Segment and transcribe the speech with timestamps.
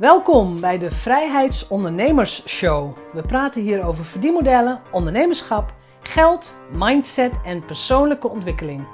[0.00, 2.96] Welkom bij de Vrijheidsondernemers Show.
[3.12, 8.86] We praten hier over verdienmodellen, ondernemerschap, geld, mindset en persoonlijke ontwikkeling.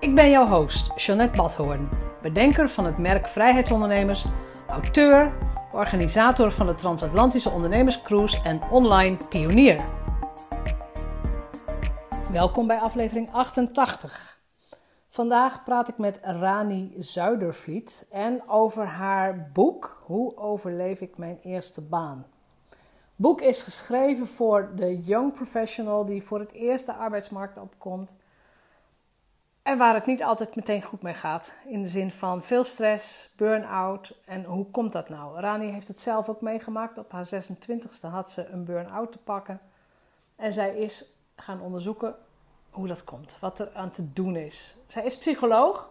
[0.00, 1.88] Ik ben jouw host, Jeanette Badhoorn,
[2.22, 4.24] bedenker van het merk Vrijheidsondernemers,
[4.68, 5.32] auteur,
[5.72, 9.84] organisator van de Transatlantische Ondernemerscruise en online pionier.
[12.30, 14.41] Welkom bij aflevering 88.
[15.12, 21.80] Vandaag praat ik met Rani Zuidervliet en over haar boek Hoe overleef ik mijn eerste
[21.80, 22.26] baan.
[22.68, 22.78] Het
[23.16, 28.14] boek is geschreven voor de young professional die voor het eerst de arbeidsmarkt opkomt
[29.62, 31.54] en waar het niet altijd meteen goed mee gaat.
[31.66, 35.40] In de zin van veel stress, burn-out en hoe komt dat nou?
[35.40, 36.98] Rani heeft het zelf ook meegemaakt.
[36.98, 39.60] Op haar 26e had ze een burn-out te pakken
[40.36, 42.14] en zij is gaan onderzoeken
[42.72, 44.76] hoe dat komt, wat er aan te doen is.
[44.86, 45.90] Zij is psycholoog,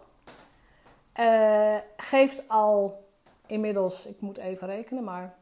[1.16, 3.04] uh, geeft al
[3.46, 5.34] inmiddels, ik moet even rekenen, maar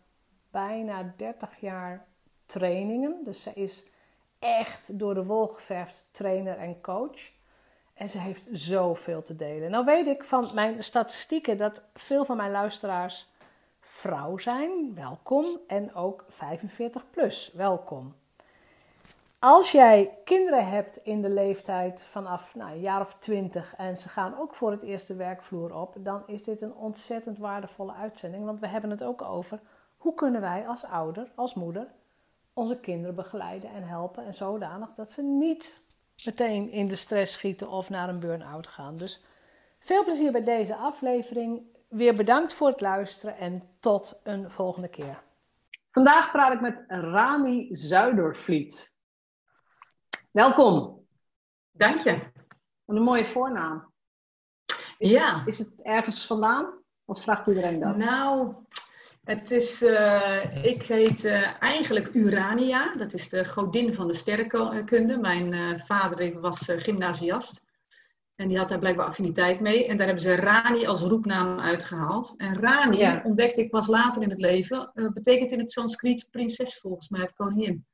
[0.50, 2.06] bijna 30 jaar
[2.46, 3.24] trainingen.
[3.24, 3.90] Dus zij is
[4.38, 7.30] echt door de wol geverfd trainer en coach.
[7.94, 9.70] En ze heeft zoveel te delen.
[9.70, 13.28] Nou weet ik van mijn statistieken dat veel van mijn luisteraars
[13.80, 15.60] vrouw zijn, welkom.
[15.66, 18.14] En ook 45 plus, welkom.
[19.40, 24.08] Als jij kinderen hebt in de leeftijd vanaf nou, een jaar of twintig en ze
[24.08, 28.44] gaan ook voor het eerste werkvloer op, dan is dit een ontzettend waardevolle uitzending.
[28.44, 29.60] Want we hebben het ook over
[29.96, 31.86] hoe kunnen wij als ouder, als moeder,
[32.52, 35.82] onze kinderen begeleiden en helpen en zodanig dat ze niet
[36.24, 38.96] meteen in de stress schieten of naar een burn-out gaan.
[38.96, 39.24] Dus
[39.78, 41.62] veel plezier bij deze aflevering.
[41.88, 45.22] Weer bedankt voor het luisteren en tot een volgende keer.
[45.90, 48.98] Vandaag praat ik met Rani Zuidervliet.
[50.30, 51.06] Welkom.
[51.70, 52.18] Dank je.
[52.84, 53.92] Wat een mooie voornaam.
[54.98, 55.42] Is, ja.
[55.46, 56.82] Is het ergens vandaan?
[57.04, 57.96] Of vraagt iedereen dat?
[57.96, 58.54] Nou,
[59.24, 62.96] het is, uh, ik heet uh, eigenlijk Urania.
[62.96, 65.18] Dat is de godin van de sterrenkunde.
[65.18, 67.62] Mijn uh, vader was gymnasiast.
[68.34, 69.86] En die had daar blijkbaar affiniteit mee.
[69.86, 72.34] En daar hebben ze Rani als roepnaam uitgehaald.
[72.36, 73.20] En Rani, ja.
[73.24, 77.34] ontdekte ik pas later in het leven, betekent in het Sanskriet prinses volgens mij, of
[77.34, 77.86] koningin.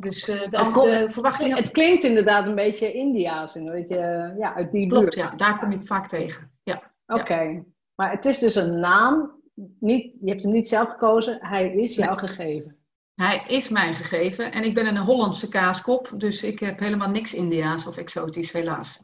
[0.00, 4.72] Dus uh, de, het, de het klinkt inderdaad een beetje Indiaas, een beetje ja, uit
[4.72, 6.50] die Klopt, ja, daar kom je het vaak tegen.
[6.62, 6.82] Ja.
[7.06, 9.40] Oké, maar het is dus een naam,
[9.80, 12.76] niet, je hebt hem niet zelf gekozen, hij is jou gegeven.
[13.14, 17.34] Hij is mij gegeven en ik ben een Hollandse kaaskop, dus ik heb helemaal niks
[17.34, 19.00] Indiaas of exotisch, helaas.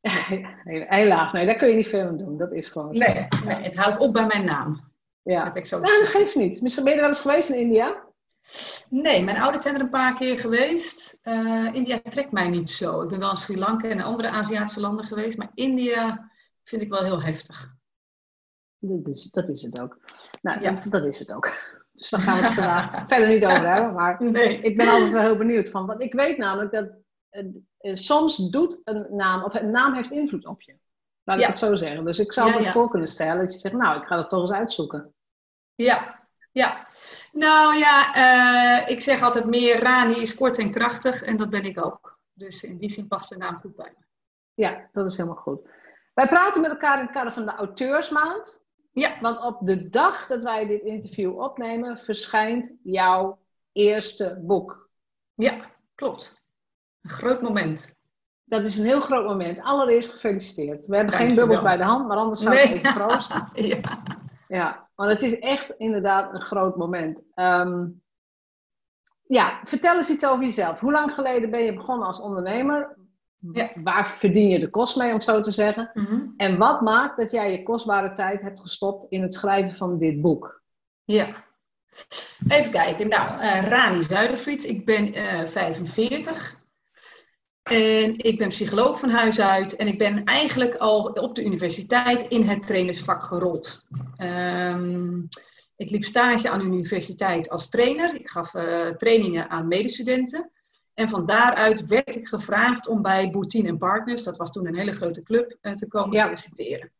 [0.98, 2.98] helaas, nee, daar kun je niet veel aan doen, dat is gewoon.
[2.98, 4.92] Nee, nee het houdt op bij mijn naam.
[5.22, 6.60] Ja, nou, dat geeft niet.
[6.60, 8.03] Misschien ben je er wel eens geweest in India?
[8.88, 11.18] Nee, mijn ouders zijn er een paar keer geweest.
[11.22, 13.02] Uh, India trekt mij niet zo.
[13.02, 16.30] Ik ben wel in Sri Lanka en andere Aziatische landen geweest, maar India
[16.62, 17.72] vind ik wel heel heftig.
[18.78, 19.98] Dat is, dat is het ook.
[20.42, 20.70] Nou, ja.
[20.70, 21.52] dat, dat, is het ook.
[21.92, 23.94] Dus daar gaan we het vandaag verder niet over hebben.
[23.94, 24.60] Maar nee.
[24.60, 25.86] ik ben altijd wel heel benieuwd van.
[25.86, 26.90] Want ik weet namelijk dat
[27.80, 30.76] uh, soms doet een naam, of een naam heeft invloed op je.
[31.24, 32.04] Laat ik het zo zeggen.
[32.04, 34.40] Dus ik zou me voor kunnen stellen dat je zegt, nou, ik ga dat toch
[34.40, 35.14] eens uitzoeken.
[35.74, 36.86] Ja, ja.
[37.34, 41.64] Nou ja, uh, ik zeg altijd meer Rani is kort en krachtig en dat ben
[41.64, 42.18] ik ook.
[42.32, 44.04] Dus in die zin past de naam goed bij me.
[44.54, 45.68] Ja, dat is helemaal goed.
[46.14, 48.64] Wij praten met elkaar in het kader van de auteursmaand.
[48.92, 49.20] Ja.
[49.20, 53.38] Want op de dag dat wij dit interview opnemen, verschijnt jouw
[53.72, 54.90] eerste boek.
[55.34, 56.46] Ja, klopt.
[57.02, 58.02] Een groot moment.
[58.44, 59.60] Dat is een heel groot moment.
[59.62, 60.86] Allereerst gefeliciteerd.
[60.86, 62.74] We hebben geen bubbels bij de hand, maar anders zou ik nee.
[62.74, 63.50] even proosten.
[63.54, 64.02] ja.
[64.48, 67.20] Ja, want het is echt inderdaad een groot moment.
[67.34, 68.02] Um,
[69.26, 70.80] ja, vertel eens iets over jezelf.
[70.80, 72.96] Hoe lang geleden ben je begonnen als ondernemer?
[73.52, 73.70] Ja.
[73.74, 75.90] Waar verdien je de kost mee, om het zo te zeggen?
[75.94, 79.98] Mm En wat maakt dat jij je kostbare tijd hebt gestopt in het schrijven van
[79.98, 80.62] dit boek?
[81.04, 81.44] Ja,
[82.48, 83.08] even kijken.
[83.08, 86.62] Nou, uh, Rani Zuidervliet, ik ben uh, eh, 45.
[87.64, 92.22] En ik ben psycholoog van huis uit en ik ben eigenlijk al op de universiteit
[92.22, 93.88] in het trainersvak gerold.
[94.18, 95.28] Um,
[95.76, 98.14] ik liep stage aan de universiteit als trainer.
[98.14, 100.50] Ik gaf uh, trainingen aan medestudenten.
[100.94, 104.92] En van daaruit werd ik gevraagd om bij Boutine Partners, dat was toen een hele
[104.92, 106.24] grote club, uh, te komen ja.
[106.24, 106.92] solliciteren.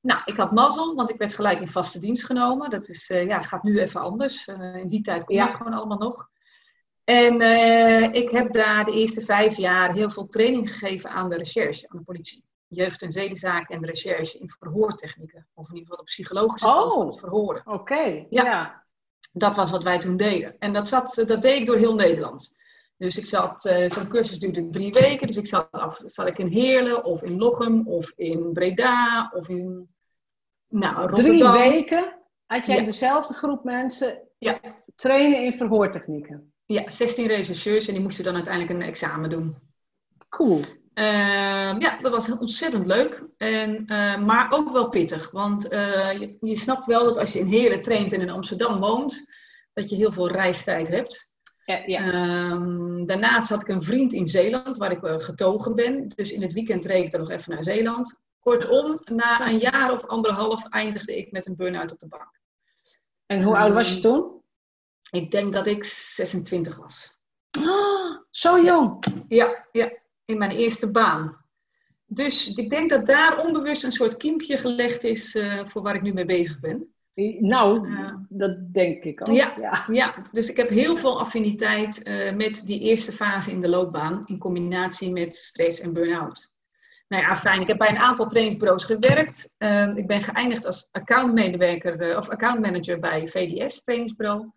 [0.00, 2.70] Nou, ik had mazzel, want ik werd gelijk in vaste dienst genomen.
[2.70, 4.46] Dat is, uh, ja, gaat nu even anders.
[4.74, 5.44] in die tijd kon ja.
[5.44, 6.28] het gewoon allemaal nog.
[7.06, 11.36] En uh, ik heb daar de eerste vijf jaar heel veel training gegeven aan de
[11.36, 12.44] recherche, aan de politie.
[12.66, 15.46] Jeugd- en zedenzaken en de recherche in verhoortechnieken.
[15.54, 17.62] Of in ieder geval de psychologische kant van het oh, verhoren.
[17.66, 18.84] Oké, ja.
[19.32, 20.56] Dat was wat wij toen deden.
[20.58, 22.56] En dat, zat, dat deed ik door heel Nederland.
[22.96, 25.26] Dus ik zat, uh, zo'n cursus duurde drie weken.
[25.26, 29.48] Dus ik zat, af, zat ik in Heerlen of in Lochem of in Breda of
[29.48, 29.88] in
[30.68, 31.52] nou, Rotterdam.
[31.52, 32.14] Drie weken?
[32.46, 32.84] had jij Ja.
[32.84, 34.60] dezelfde groep mensen Ja.
[34.96, 36.52] trainen in verhoortechnieken?
[36.66, 39.56] Ja, 16 rechercheurs en die moesten dan uiteindelijk een examen doen.
[40.28, 40.60] Cool.
[40.94, 45.30] Ehm, ja, dat was ontzettend leuk, en, eh, maar ook wel pittig.
[45.30, 48.80] Want eh, je, je snapt wel dat als je in Heerlen traint en in Amsterdam
[48.80, 49.32] woont,
[49.72, 51.34] dat je heel veel reistijd hebt.
[51.64, 52.12] Ja, ja.
[52.12, 56.08] Ehm, daarnaast had ik een vriend in Zeeland, waar ik eh, getogen ben.
[56.08, 58.20] Dus in het weekend reed ik dan nog even naar Zeeland.
[58.38, 62.40] Kortom, na een jaar of anderhalf eindigde ik met een burn-out op de bank.
[63.26, 64.42] en hoe oud was je toen?
[65.16, 67.18] Ik denk dat ik 26 was.
[67.50, 69.04] Ah, zo jong.
[69.28, 69.92] Ja, ja,
[70.24, 71.44] in mijn eerste baan.
[72.06, 76.02] Dus ik denk dat daar onbewust een soort kiempje gelegd is eh, voor waar ik
[76.02, 76.90] nu mee bezig ben.
[77.40, 78.26] Nou, Ja.
[78.28, 79.36] dat denk ik ook.
[79.36, 79.54] Ja.
[79.60, 79.84] ja.
[79.92, 84.22] Ja, dus ik heb heel veel affiniteit eh, met die eerste fase in de loopbaan
[84.26, 86.54] in combinatie met stress en burn-out.
[87.08, 87.60] Nou ja, fijn.
[87.60, 89.54] Ik heb bij een aantal trainingsbureaus gewerkt.
[89.94, 94.50] Ik ben geëindigd als accountmedewerker eh, of accountmanager bij VDS trainingsbureau.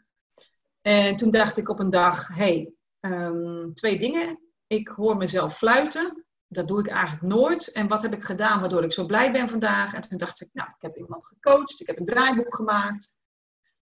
[0.89, 4.39] En toen dacht ik op een dag, hey, ehm, twee dingen.
[4.67, 6.25] Ik hoor mezelf fluiten.
[6.47, 7.71] Dat doe ik eigenlijk nooit.
[7.71, 9.93] En wat heb ik gedaan waardoor ik zo blij ben vandaag?
[9.93, 11.81] En toen dacht ik, nou, ik heb iemand gecoacht.
[11.81, 13.19] Ik heb een draaiboek gemaakt.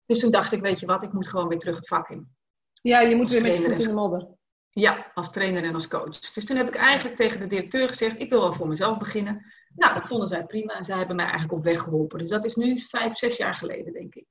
[0.06, 2.36] Dus toen dacht ik, weet je wat, ik moet gewoon weer terug het vak in.
[2.72, 4.28] Ja, je moet Als weer met je in de modder.
[4.70, 6.18] Ja, als trainer en als coach.
[6.18, 9.52] Dus toen heb ik eigenlijk tegen de directeur gezegd, ik wil wel voor mezelf beginnen.
[9.74, 12.18] Nou, dat vonden zij prima en zij hebben mij eigenlijk op weg geholpen.
[12.18, 14.26] Dus dat is nu vijf, zes jaar geleden, denk ik.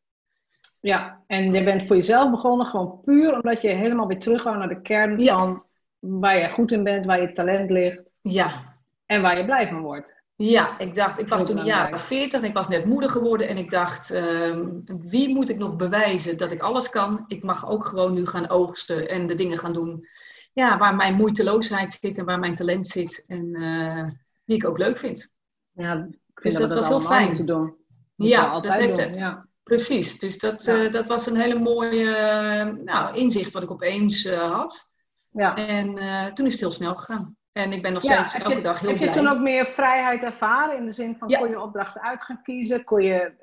[0.87, 4.57] Ja, en je bent voor jezelf begonnen gewoon puur omdat je helemaal weer terug wou
[4.57, 5.35] naar de kern Ja.
[5.37, 5.63] van
[5.99, 8.75] waar je goed in bent, waar je talent ligt Ja,
[9.05, 10.15] en waar je blij van wordt.
[10.35, 13.47] ja ik dacht, ik was toen jaar 40 en ik was net moeder geworden.
[13.47, 14.65] En ik dacht, ehm,
[14.99, 17.23] wie moet ik nog bewijzen dat ik alles kan?
[17.27, 20.07] Ik mag ook gewoon nu gaan oogsten en de dingen gaan doen
[20.53, 23.23] ja, waar mijn moeiteloosheid zit en waar mijn talent zit.
[23.27, 24.03] En eh,
[24.45, 25.31] die ik ook leuk vind.
[25.71, 27.27] Ja, ik Dus vind dat dat we was dat heel fijn.
[27.27, 27.73] moeten doen.
[28.15, 29.05] Ja, dat altijd heeft doen.
[29.05, 29.15] het.
[29.17, 29.45] Ja.
[29.67, 30.83] Precies, dus dat, Ja.
[30.85, 34.95] eh, dat was een hele mooie eh, nou, inzicht wat ik opeens eh, had.
[35.31, 35.55] Ja.
[35.55, 35.93] En
[36.33, 37.35] toen is het heel snel gegaan.
[37.51, 39.09] En ik ben nog steeds heb elke je, dag heel heb blij.
[39.13, 41.39] je toen ook meer vrijheid ervaren in de zin van Ja.
[41.39, 42.83] kon je opdrachten uit gaan kiezen?
[42.83, 43.33] Kon je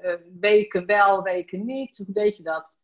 [0.41, 1.97] weken wel, weken niet?
[1.97, 2.77] Hoe deed je dat?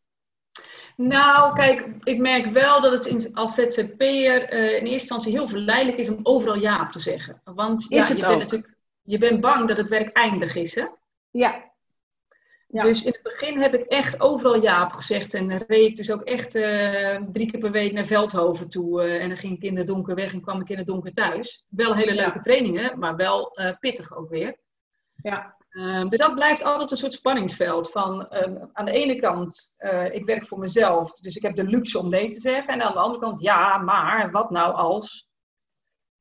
[0.95, 5.97] Nou, kijk, ik merk wel dat het in, als ZZP'er in eerste instantie heel verleidelijk
[5.97, 7.41] is om overal ja op te zeggen.
[7.43, 10.85] Want ja, het je, bent natuurlijk, je bent bang dat het werk eindig is, hè?
[11.31, 11.70] Ja.
[12.71, 12.81] Ja.
[12.81, 15.33] Dus in het begin heb ik echt overal ja op gezegd.
[15.33, 19.01] En reed ik dus ook echt eh, drie keer per week naar Veldhoven toe.
[19.01, 21.13] eh, en dan ging ik in het donker weg en kwam ik in het donker
[21.13, 21.65] thuis.
[21.69, 24.57] Wel hele leuke trainingen, maar wel eh, pittig ook weer.
[25.15, 25.55] Ja.
[25.69, 27.91] Ehm, dus dat blijft altijd een soort spanningsveld.
[27.91, 29.75] Van ehm, aan de ene kant,
[30.11, 32.73] ik werk voor mezelf, dus ik heb de luxe om nee te zeggen.
[32.73, 35.29] En aan de andere kant, ja, maar wat nou als?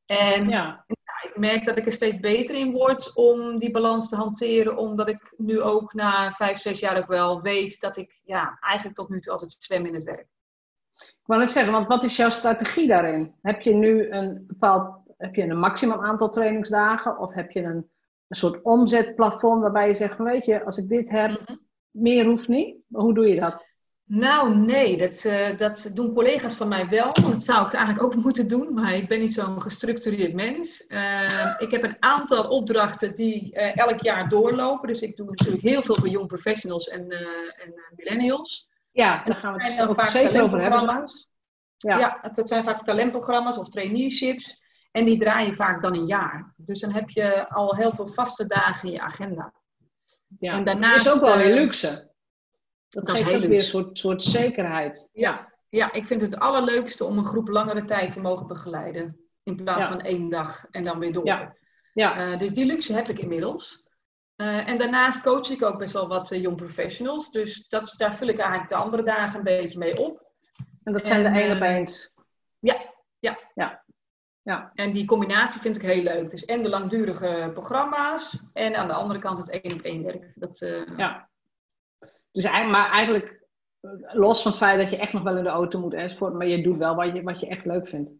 [0.06, 0.84] En ja.
[1.22, 4.76] Ik merk dat ik er steeds beter in word om die balans te hanteren.
[4.76, 8.96] Omdat ik nu ook na vijf, zes jaar ook wel weet dat ik ja, eigenlijk
[8.96, 10.28] tot nu toe altijd zwem in het werk.
[10.94, 13.34] Ik wou net zeggen, want wat is jouw strategie daarin?
[13.42, 17.90] Heb je nu een bepaald, heb je een maximum aantal trainingsdagen of heb je een,
[18.28, 21.56] een soort omzetplafond waarbij je zegt van weet je, als ik dit heb, Mhm.
[21.90, 22.76] meer hoeft niet?
[22.88, 23.66] Hoe doe je dat?
[24.12, 27.12] Nou, nee, dat, eh, dat doen collega's van mij wel.
[27.12, 30.86] Dat zou ik eigenlijk ook moeten doen, maar ik ben niet zo'n gestructureerd mens.
[30.86, 34.88] Eh, ik heb een aantal opdrachten die eh, elk jaar doorlopen.
[34.88, 37.20] Dus ik doe natuurlijk heel veel voor young professionals en, eh,
[37.64, 38.70] en millennials.
[38.90, 41.10] Ja, En daar gaan we dat het ook vaak zeker over hebben.
[41.76, 41.98] Ja.
[41.98, 44.62] Ja, het zijn vaak talentprogramma's of traineeships.
[44.92, 46.54] En die draaien vaak dan een jaar.
[46.56, 49.52] Dus dan heb je al heel veel vaste dagen in je agenda.
[50.38, 50.52] Ja.
[50.52, 52.09] En dat daarnaast, is ook wel weer luxe.
[52.90, 55.08] Dat, dat is geeft ook weer een soort, soort zekerheid.
[55.12, 59.16] Ja, ja, ik vind het allerleukste om een groep langere tijd te mogen begeleiden.
[59.42, 59.88] In plaats Ja.
[59.88, 61.26] van één dag en dan weer door.
[61.26, 61.54] Ja.
[61.92, 63.84] Ja, Eh, dus die luxe heb ik inmiddels.
[64.36, 67.30] Eh, en daarnaast coach ik ook best wel wat eh, young professionals.
[67.30, 70.28] Dus dat, daar vul ik eigenlijk de andere dagen een beetje mee op.
[70.84, 72.12] en dat zijn en, de één op eh, eens.
[72.58, 72.76] Ja,
[73.18, 73.38] ja.
[73.54, 73.84] Ja.
[74.42, 74.70] Ja.
[74.74, 76.30] En die combinatie vind ik heel leuk.
[76.30, 80.32] Dus en de langdurige programma's en aan de andere kant het één op één werk.
[80.34, 81.28] Dat, eh, Ja.
[82.32, 83.46] Dus, eigenlijk- maar eigenlijk,
[83.80, 86.34] eh, los van het feit dat je echt nog wel in de auto moet enzovoort,
[86.34, 88.12] maar je doet wel wat je, wat je echt leuk vindt.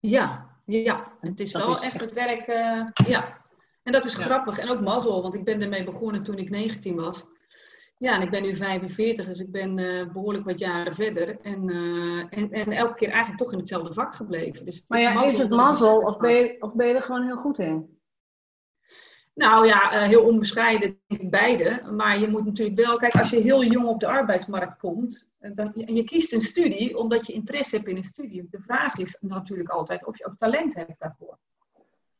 [0.00, 2.46] ja, ja, het is Dat wel is echt het werk.
[2.46, 3.40] eh, ja.
[3.82, 4.22] En dat is Ja.
[4.22, 7.24] grappig en ook mazzel, want ik ben ermee begonnen toen ik 19 was.
[7.98, 11.40] Ja, en ik ben nu 45, dus ik ben eh, behoorlijk wat jaren verder.
[11.40, 11.68] En,
[12.30, 14.64] en, en elke keer eigenlijk toch in hetzelfde vak gebleven.
[14.64, 17.24] Dus het Maar ja, is het mazzel of ben, je, of ben je er gewoon
[17.24, 17.98] heel goed in?
[19.34, 21.82] Nou ja, eh, heel onbescheiden, denk ik beide.
[21.92, 25.50] Maar je moet natuurlijk wel, kijk, als je heel jong op de arbeidsmarkt komt, eh,
[25.54, 28.46] dan, en je kiest een studie omdat je interesse hebt in een studie.
[28.50, 31.38] De vraag is natuurlijk altijd of je ook talent hebt daarvoor.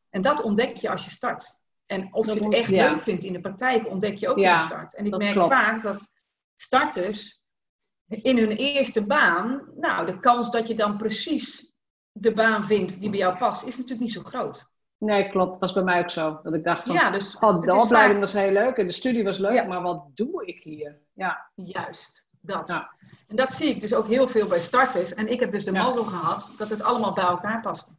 [0.09, 1.61] En dat ontdek je als je start.
[1.85, 2.89] En of Dat je het echt ja.
[2.89, 4.95] leuk vindt in de praktijk, ontdek je ook Ja, in de start.
[4.95, 5.53] En ik merk klopt.
[5.53, 6.11] vaak dat
[6.55, 7.41] starters
[8.07, 11.71] in hun eerste baan, nou, de kans dat je dan precies
[12.11, 14.71] de baan vindt die bij jou past, is natuurlijk niet zo groot.
[15.03, 15.51] Nee, klopt.
[15.51, 16.39] Dat was bij mij ook zo.
[16.43, 19.23] Dat ik dacht van, ja, dus oh, de opleiding was heel leuk en de studie
[19.23, 20.99] was leuk, maar wat doe ik hier?
[21.13, 21.49] Ja.
[21.55, 22.69] Juist, dat.
[23.27, 25.13] En dat zie ik dus ook heel veel bij starters.
[25.13, 27.91] En ik heb dus de mazzel gehad dat het allemaal bij elkaar paste.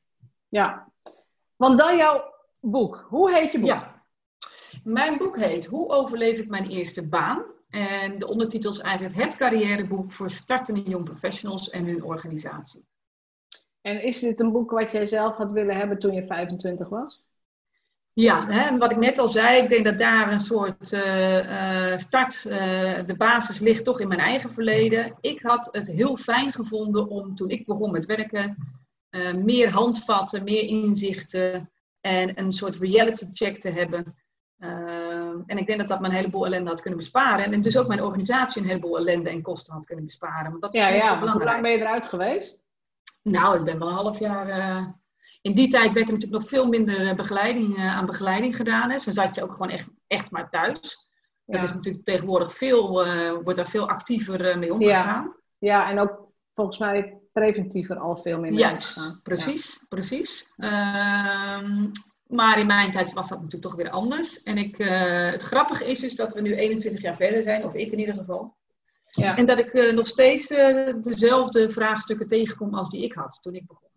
[0.49, 0.89] Ja.
[1.57, 3.07] Want dan jouw boek.
[3.09, 3.69] Hoe heet je boek?
[3.69, 4.03] Ja.
[4.85, 7.45] Mijn boek heet Hoe overleef ik mijn eerste baan?
[7.69, 12.85] En de ondertitel is eigenlijk het carrièreboek voor startende jong professionals en hun organisatie.
[13.85, 17.25] En is dit een boek wat jij zelf had willen hebben toen je 25 was?
[18.13, 21.99] Ja, hè, wat ik net al zei, ik denk dat daar een soort uh, uh,
[21.99, 22.55] start, uh,
[23.07, 25.15] de basis ligt toch in mijn eigen verleden.
[25.21, 28.57] Ik had het heel fijn gevonden om toen ik begon met werken,
[29.45, 34.17] meer handvatten, meer inzichten en een soort reality check te hebben.
[35.47, 37.53] en ik denk dat dat me een heleboel ellende had kunnen besparen.
[37.53, 40.51] En dus ook mijn organisatie een heleboel ellende en kosten had kunnen besparen.
[40.51, 41.19] Want dat is ja, ja.
[41.21, 42.64] Hoe lang ben je eruit geweest?
[43.25, 44.49] Nou, ik ben wel een half jaar.
[44.49, 44.87] Uh,
[45.43, 48.91] in die tijd werd er natuurlijk nog veel minder eh, begeleiding, uh, aan begeleiding gedaan.
[48.91, 48.99] Hè.
[49.05, 51.09] Dan zat je ook gewoon echt, echt maar thuis.
[51.45, 51.55] Ja.
[51.55, 52.93] Dat is natuurlijk tegenwoordig veel,
[53.43, 55.35] wordt daar veel actiever mee omgegaan.
[55.59, 55.79] Ja.
[55.79, 59.87] ja, en ook volgens mij preventiever al veel meer mee Juist, precies, ja.
[59.89, 60.53] precies.
[60.57, 61.91] Ehm,
[62.27, 64.43] maar in mijn tijd was dat natuurlijk toch weer anders.
[64.43, 64.77] En ik,
[65.33, 68.15] het grappige is, is dat we nu 21 jaar verder zijn, of ik in ieder
[68.15, 68.57] geval.
[69.15, 69.37] Ja.
[69.37, 73.55] En dat ik uh, nog steeds uh, dezelfde vraagstukken tegenkom als die ik had toen
[73.55, 73.89] ik begon.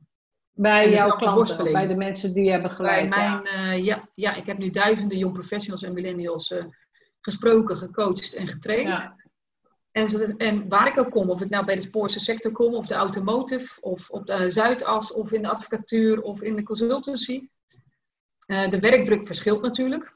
[0.52, 3.10] Bij jouw klanten, bij de mensen die je hebben geleid?
[3.10, 3.74] Bij mijn, ja.
[3.74, 6.56] Uh, ja, ja, ik heb nu duizenden jong professionals en millennials
[7.22, 8.88] gesproken, gecoacht en getraind.
[8.88, 9.16] Ja.
[9.92, 12.88] En, en, waar ik ook kom, of ik nou bij de spoorse sector kom, of
[12.88, 17.48] de automotive, of op de Zuidas, of in de advocatuur, of in de consultancy.
[18.46, 20.14] de werkdruk verschilt natuurlijk.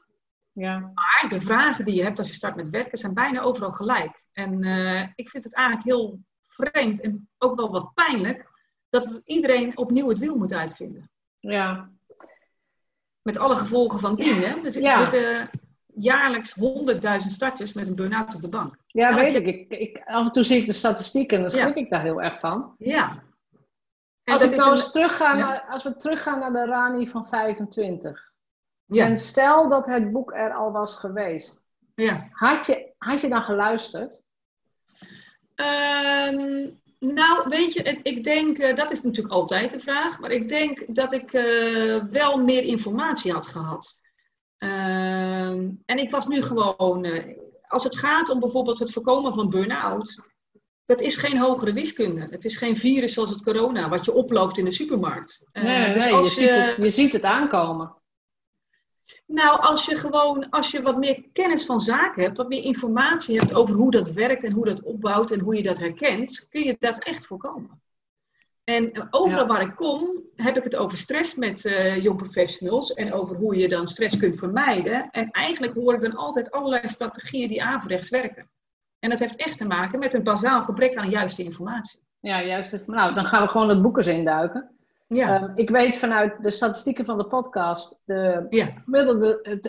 [0.52, 0.78] Ja.
[0.78, 4.21] Maar de vragen die je hebt als je start met werken zijn bijna overal gelijk.
[4.32, 8.50] En uh, ik vind het eigenlijk heel vreemd en ook wel wat pijnlijk
[8.90, 11.10] dat iedereen opnieuw het wiel moet uitvinden.
[11.40, 11.90] Ja.
[13.22, 14.42] Met alle gevolgen van dien.
[14.42, 14.60] Hè?
[14.60, 15.50] Dus er zitten
[15.94, 18.76] jaarlijks 100.000 starters met een burn-out op de bank.
[18.86, 19.46] Ja, weet ik.
[19.46, 20.02] Ik, ik.
[20.04, 22.74] Af en toe zie ik de statistieken en dan schrik ik daar heel erg van.
[22.78, 23.22] Ja.
[24.24, 28.32] als, ik nou eens terugga naar, als we teruggaan naar de Rani van 25.
[28.84, 29.06] Ja.
[29.06, 31.62] En stel dat het boek er al was geweest.
[31.94, 32.28] Ja.
[32.32, 34.22] Had, je, had je dan geluisterd?
[35.54, 36.68] Ehm,
[36.98, 40.84] nou, weet je, ik denk, uh, dat is natuurlijk altijd de vraag, maar ik denk
[40.88, 44.00] dat ik uh, wel meer informatie had gehad.
[44.58, 49.50] Ehm, en ik was nu gewoon, uh, als het gaat om bijvoorbeeld het voorkomen van
[49.50, 50.22] burn-out,
[50.84, 52.26] dat is geen hogere wiskunde.
[52.30, 55.48] Het is geen virus zoals het corona, wat je oploopt in de supermarkt.
[55.52, 58.01] nee, dus nee je, ziet het, je ziet het aankomen.
[59.26, 63.38] Nou, als je gewoon, als je wat meer kennis van zaken hebt, wat meer informatie
[63.38, 66.64] hebt over hoe dat werkt en hoe dat opbouwt en hoe je dat herkent, kun
[66.64, 67.80] je dat echt voorkomen.
[68.64, 73.12] En overal waar ik kom, heb ik het over stress met uh, jong professionals en
[73.12, 75.10] over hoe je dan stress kunt vermijden.
[75.10, 78.50] En eigenlijk hoor ik dan altijd allerlei strategieën die averechts werken.
[78.98, 82.00] En dat heeft echt te maken met een bazaal gebrek aan juiste informatie.
[82.20, 82.86] Ja, juist.
[82.86, 84.70] Nou, dan gaan we gewoon het boeken induiken.
[85.12, 85.40] Ja.
[85.40, 88.66] Ehm, ik weet vanuit de statistieken van de podcast, de, ja.
[88.84, 89.60] gemiddelde,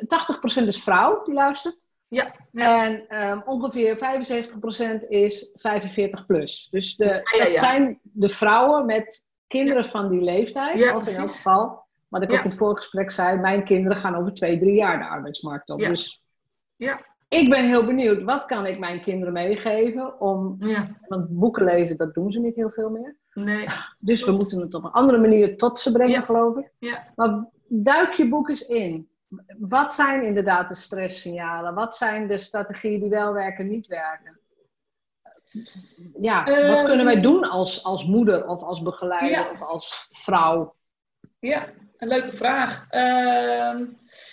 [0.63, 1.87] 80% is vrouw die luistert.
[2.07, 2.35] Ja.
[2.51, 2.85] ja.
[2.85, 3.97] En um, ongeveer
[5.03, 6.67] 75% is 45 plus.
[6.71, 11.81] Dus de, het zijn de vrouwen met kinderen van die leeftijd, of in elk geval.
[12.07, 15.05] Wat ik ook in het voorgesprek zei, mijn kinderen gaan over twee, drie jaar de
[15.05, 15.79] arbeidsmarkt op.
[15.79, 16.23] Dus
[16.75, 17.05] ja.
[17.27, 20.57] ik ben heel benieuwd, wat kan ik mijn kinderen meegeven om,
[21.07, 23.15] want boeken lezen, dat doen ze niet heel veel meer.
[23.33, 23.67] Nee.
[23.99, 26.71] Dus we moeten het op een andere manier tot ze brengen, geloof ik.
[26.79, 27.07] Ja.
[27.15, 29.09] Maar duik je boek eens in.
[29.57, 31.73] Wat zijn inderdaad de stresssignalen?
[31.73, 34.39] Wat zijn de strategieën die wel werken, niet werken?
[36.21, 40.75] Ja, wat ehm, kunnen wij doen als, als moeder of als begeleider of als vrouw?
[41.39, 41.65] Ja,
[41.97, 42.85] een leuke vraag.
[42.91, 43.87] Uh,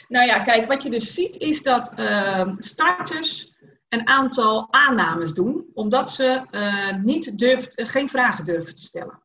[0.09, 3.50] nou ja, kijk, wat je dus ziet is dat uh, starters
[3.91, 9.23] een aantal aannames doen, omdat ze uh, niet durft, uh, geen vragen durven te stellen.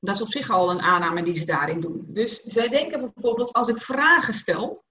[0.00, 2.04] Dat is op zich al een aanname die ze daarin doen.
[2.08, 4.84] Dus zij denken bijvoorbeeld, als ik vragen stel,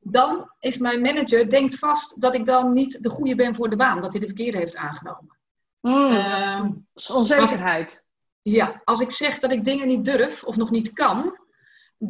[0.00, 3.76] dan is mijn manager denkt vast dat ik dan niet de goede ben voor de
[3.76, 5.38] baan, dat hij de verkeerde heeft aangenomen.
[5.80, 6.64] Mm, uh,
[7.14, 8.06] onzekerheid.
[8.42, 11.41] ja, als ik zeg dat ik dingen niet durf of nog niet kan,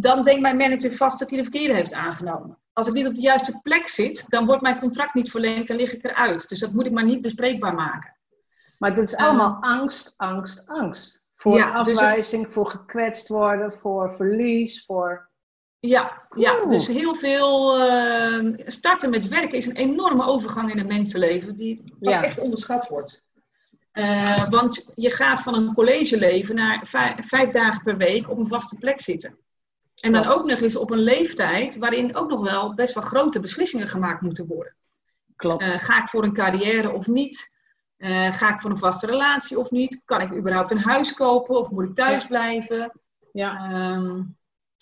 [0.01, 3.15] dan denkt mijn manager vast dat hij de verkeerde heeft aangenomen als ik niet op
[3.15, 6.49] de juiste plek zit, dan wordt mijn contract niet verlengd en lig ik eruit.
[6.49, 8.17] Dus dat moet ik maar niet bespreekbaar maken.
[8.79, 11.27] Maar dat is allemaal ehm, angst, angst, angst.
[11.37, 15.31] Voor dus afwijzing, voor gekwetst worden, voor verlies, voor...
[15.79, 20.87] Ja, ja dus heel veel eh, starten met werken is een enorme overgang in een
[20.87, 22.25] mensenleven die Ja.
[22.25, 23.23] echt onderschat wordt.
[23.93, 28.47] Eh, want je gaat van een collegeleven naar vijf, vijf dagen per week op een
[28.47, 29.39] vaste plek zitten.
[30.01, 33.41] En dan ook nog eens op een leeftijd waarin ook nog wel best wel grote
[33.41, 34.75] beslissingen gemaakt moeten worden.
[35.37, 35.63] Klopt.
[35.63, 37.51] Eh, ga ik voor een carrière of niet?
[37.97, 40.03] Eh, ga ik voor een vaste relatie of niet?
[40.05, 42.29] Kan ik überhaupt een huis kopen of moet ik thuis Ja.
[42.29, 42.93] blijven?
[43.33, 43.57] ja.
[43.57, 44.37] Aan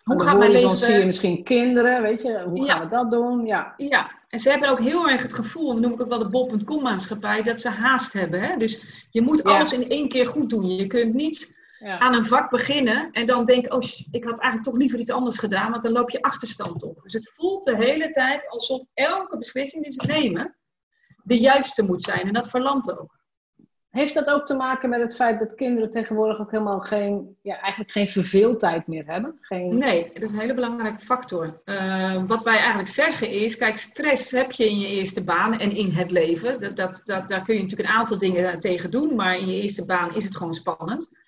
[0.04, 0.76] hoe gaat mijn leven...
[0.76, 2.42] zie je misschien kinderen, weet je.
[2.42, 2.72] Hoe Ja.
[2.72, 3.46] gaan we dat doen?
[3.46, 3.74] Ja.
[3.76, 6.18] Ja, en ze hebben ook heel erg het gevoel, en dan noem ik ook wel
[6.18, 8.40] de bol.com maatschappij, dat ze haast hebben.
[8.42, 8.56] Hè?
[8.56, 9.50] Dus je moet Ja.
[9.50, 10.76] alles in één keer goed doen.
[10.76, 11.98] Je kunt niet ja.
[11.98, 15.38] aan een vak beginnen en dan denken, oh, ik had eigenlijk toch liever iets anders
[15.38, 17.02] gedaan, want dan loop je achterstand op.
[17.02, 20.56] Dus het voelt de hele tijd alsof elke beslissing die ze nemen,
[21.22, 22.26] de juiste moet zijn.
[22.26, 23.18] En dat verlamt ook.
[23.90, 27.60] Heeft dat ook te maken met het feit dat kinderen tegenwoordig ook helemaal geen, ja,
[27.60, 29.38] eigenlijk geen verveeltijd meer hebben?
[29.40, 29.78] Geen...
[29.78, 31.60] Nee, dat is een hele belangrijke factor.
[31.64, 35.76] Eh, wat wij eigenlijk zeggen is, kijk, stress heb je in je eerste baan en
[35.76, 36.60] in het leven.
[36.60, 39.62] Dat, dat, dat, daar kun je natuurlijk een aantal dingen tegen doen, maar in je
[39.62, 41.19] eerste baan is het gewoon spannend.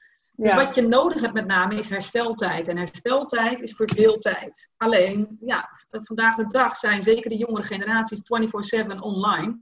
[0.43, 2.69] Dus wat je nodig hebt met name is hersteltijd.
[2.69, 4.73] En hersteltijd is verveeltijd.
[4.77, 9.59] Alleen, ja, vandaag de dag zijn zeker de jongere generaties 24-7 online.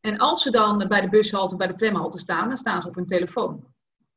[0.00, 2.94] En als ze dan bij de bushalte, bij de tramhalte staan, dan staan ze op
[2.94, 3.64] hun telefoon.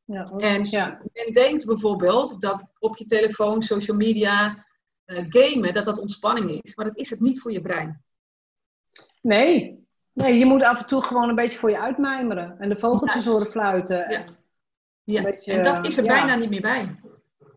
[0.06, 0.24] Ja.
[0.24, 1.02] En ja.
[1.14, 4.66] men denkt bijvoorbeeld dat op je telefoon, social media,
[5.06, 6.76] eh, gamen, dat dat ontspanning is.
[6.76, 8.04] Maar dat is het niet voor je brein.
[9.22, 9.84] Nee.
[10.14, 12.60] nee, je moet af en toe gewoon een beetje voor je uitmijmeren.
[12.60, 13.98] En de vogeltjes horen fluiten.
[13.98, 14.06] Ja.
[14.08, 14.38] En,
[15.06, 15.22] Ja.
[15.22, 16.14] Beetje, en dat is er ja.
[16.14, 16.96] bijna niet meer bij.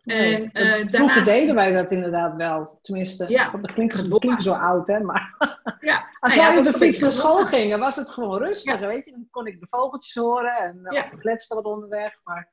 [0.05, 0.35] nee.
[0.35, 2.79] En eh, Vroeger daarnaast, deden wij dat inderdaad wel.
[2.83, 3.51] Tenminste, Ja.
[3.51, 5.01] dat klinkt, dat klinkt zo oud, hè.
[5.01, 5.35] Maar
[5.81, 8.79] ja, als nou ja, wij op de fiets naar school gingen, was het gewoon rustig,
[8.79, 9.11] weet je.
[9.11, 11.03] Dan kon ik de vogeltjes horen en uh, Ja.
[11.03, 12.21] kletste wat onderweg.
[12.25, 12.49] Maar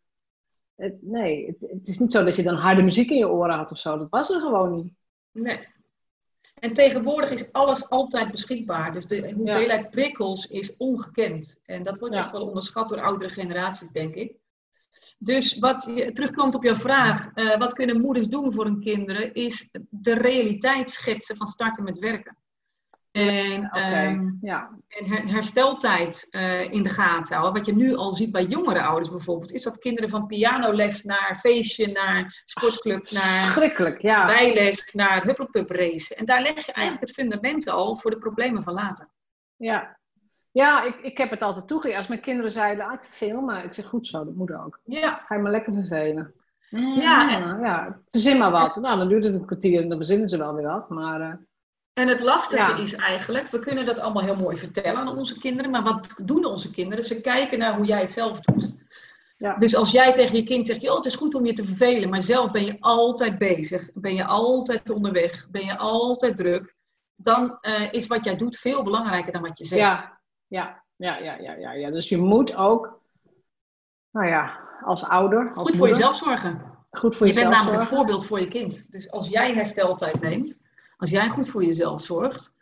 [0.75, 3.55] het, nee, het, het is niet zo dat je dan harde muziek in je oren
[3.55, 3.97] had of zo.
[3.97, 4.93] Dat was er gewoon niet.
[5.31, 5.67] Nee.
[6.55, 8.93] En tegenwoordig is alles altijd beschikbaar.
[8.93, 11.59] Dus de hoeveelheid prikkels is ongekend.
[11.65, 14.35] En dat wordt echt wel onderschat door oudere generaties, denk ik.
[15.17, 19.33] Dus wat je, terugkomt op jouw vraag, eh, wat kunnen moeders doen voor hun kinderen,
[19.33, 22.37] is de realiteit schetsen van starten met werken.
[23.11, 24.69] En, ehm, ja.
[24.87, 27.57] en her- hersteltijd eh, in de gaten houden.
[27.57, 31.37] Wat je nu al ziet bij jongere ouders bijvoorbeeld, is dat kinderen van pianoles naar
[31.39, 34.25] feestje, naar sportclub, naar Schrikkelijk, ja.
[34.25, 36.17] bijles naar huppelpup racen.
[36.17, 39.09] En daar leg je eigenlijk het fundament al voor de problemen van later.
[39.55, 39.99] Ja,
[40.61, 41.97] ja ik, ik heb het altijd toegegeven.
[41.97, 43.63] Als mijn kinderen zeiden, ah, ik verveel me.
[43.63, 44.79] Ik zeg, goed zo, dat moet ook.
[44.83, 46.33] Ja, Ga je maar lekker vervelen.
[46.69, 48.75] Ja, ja, ja, verzin maar wat.
[48.75, 50.89] Nou, dan duurt het een kwartier en dan verzinnen ze wel weer wat.
[50.89, 51.33] Maar eh,
[51.93, 52.77] en het lastige Ja.
[52.77, 56.45] is eigenlijk, we kunnen dat allemaal heel mooi vertellen aan onze kinderen, maar wat doen
[56.45, 57.03] onze kinderen?
[57.03, 58.75] Ze kijken naar hoe jij het zelf doet.
[59.37, 61.65] ja, Dus als jij tegen je kind zegt, joh, het is goed om je te
[61.65, 66.75] vervelen, maar zelf ben je altijd bezig, ben je altijd onderweg, ben je altijd druk,
[67.15, 69.81] dan eh, is wat jij doet veel belangrijker dan wat je zegt.
[69.81, 70.14] ja,
[70.47, 71.89] ja, ja, ja, ja, ja, ja.
[71.91, 72.99] Dus je moet ook,
[74.11, 76.61] nou ja, als ouder, als Goed voor moeder, jezelf zorgen.
[76.91, 78.91] goed voor Je bent namelijk het voorbeeld voor je kind.
[78.91, 80.61] Dus als jij hersteltijd neemt,
[80.97, 82.57] als jij goed voor jezelf zorgt,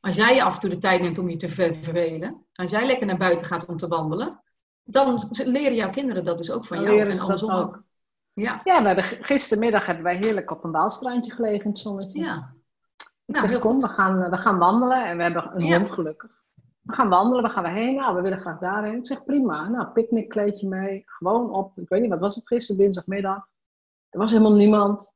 [0.00, 2.70] als jij je af en toe de tijd neemt om je te ver- vervelen, als
[2.70, 4.42] jij lekker naar buiten gaat om te wandelen,
[4.84, 6.96] dan leren jouw kinderen dat dus ook van Dan jou.
[6.96, 7.82] leren En dat ook.
[8.32, 11.78] Ja, Ja, we hebben, g- gistermiddag hebben wij heerlijk op een baalstrandje gelegen in het
[11.78, 12.18] zonnetje.
[12.20, 12.54] ja.
[13.26, 13.82] Ik Nou, zeg, heel kom, goed.
[13.82, 15.04] we gaan, we gaan wandelen.
[15.06, 15.76] En we hebben een Ja.
[15.76, 16.30] hond gelukkig.
[16.82, 17.94] We gaan wandelen, waar gaan we heen?
[17.94, 18.98] Nou, we willen graag daarheen.
[18.98, 19.68] Ik zeg, prima.
[19.68, 21.02] Nou, picknickkleedje mee.
[21.06, 23.46] Gewoon op, ik weet niet, wat was het gisteren, dinsdagmiddag.
[24.10, 25.10] Er was helemaal niemand.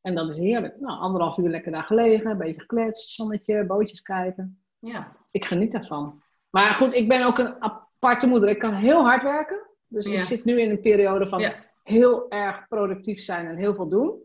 [0.00, 0.80] En dat is heerlijk.
[0.80, 2.30] Nou, anderhalf uur lekker daar gelegen.
[2.30, 4.62] Een beetje gekletst, zonnetje, bootjes kijken.
[4.78, 6.22] Ja, Ik geniet daarvan.
[6.50, 8.48] Maar goed, ik ben ook een aparte moeder.
[8.48, 9.60] Ik kan heel hard werken.
[9.86, 10.12] Dus Ja.
[10.16, 11.54] ik zit nu in een periode van Ja.
[11.82, 14.22] heel erg productief zijn en heel veel doen.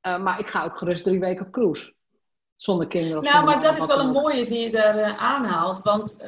[0.00, 1.94] Eh, maar ik ga ook gerust drie weken op cruise.
[2.56, 5.16] Zonder kinderen of Nou, zonder maar dat is wel een mooie die je daar eh,
[5.18, 5.82] aanhaalt.
[5.82, 6.26] Want eh,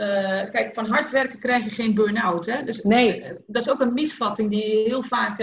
[0.51, 2.47] kijk, van hard werken krijg je geen burn-out.
[2.47, 2.65] Hè?
[2.65, 3.23] Dus, Nee.
[3.23, 5.39] eh, dat is ook een misvatting die heel vaak...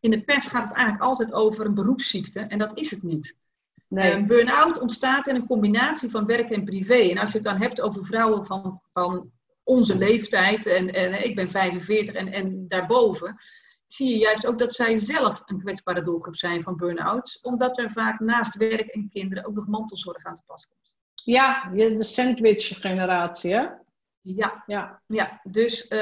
[0.00, 2.40] in de pers gaat het eigenlijk altijd over een beroepsziekte.
[2.40, 3.36] En dat is het niet.
[3.88, 4.12] Nee.
[4.12, 6.94] Een burn-out ontstaat in een combinatie van werk en privé.
[7.10, 9.30] En als je het dan hebt over vrouwen van, van
[9.62, 13.40] onze leeftijd, en, en ik ben 45 en, en daarboven,
[13.86, 17.90] zie je juist ook dat zij zelf een kwetsbare doelgroep zijn van burn-outs, omdat er
[17.90, 20.98] vaak naast werk en kinderen ook nog mantelzorg aan te pas komt.
[21.14, 23.66] Ja, de sandwich-generatie, hè?
[24.26, 25.02] Ja, Ja.
[25.06, 25.40] ja.
[25.42, 25.98] dus eh,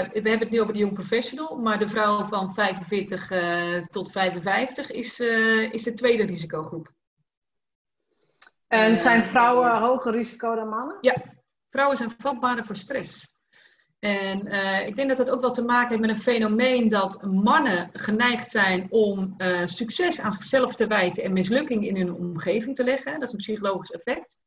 [0.00, 4.10] we hebben het nu over de jong professional, maar de vrouw van 45 eh, tot
[4.10, 6.92] 55 is, eh, is de tweede risicogroep.
[8.66, 10.98] En zijn vrouwen hoger risico dan mannen?
[11.68, 13.35] Vrouwen zijn vatbaarder voor stress.
[13.98, 17.22] En uh, ik denk dat dat ook wel te maken heeft met een fenomeen dat
[17.22, 22.76] mannen geneigd zijn om uh, succes aan zichzelf te wijten en mislukking in hun omgeving
[22.76, 23.12] te leggen.
[23.12, 24.38] Dat is een psychologisch effect.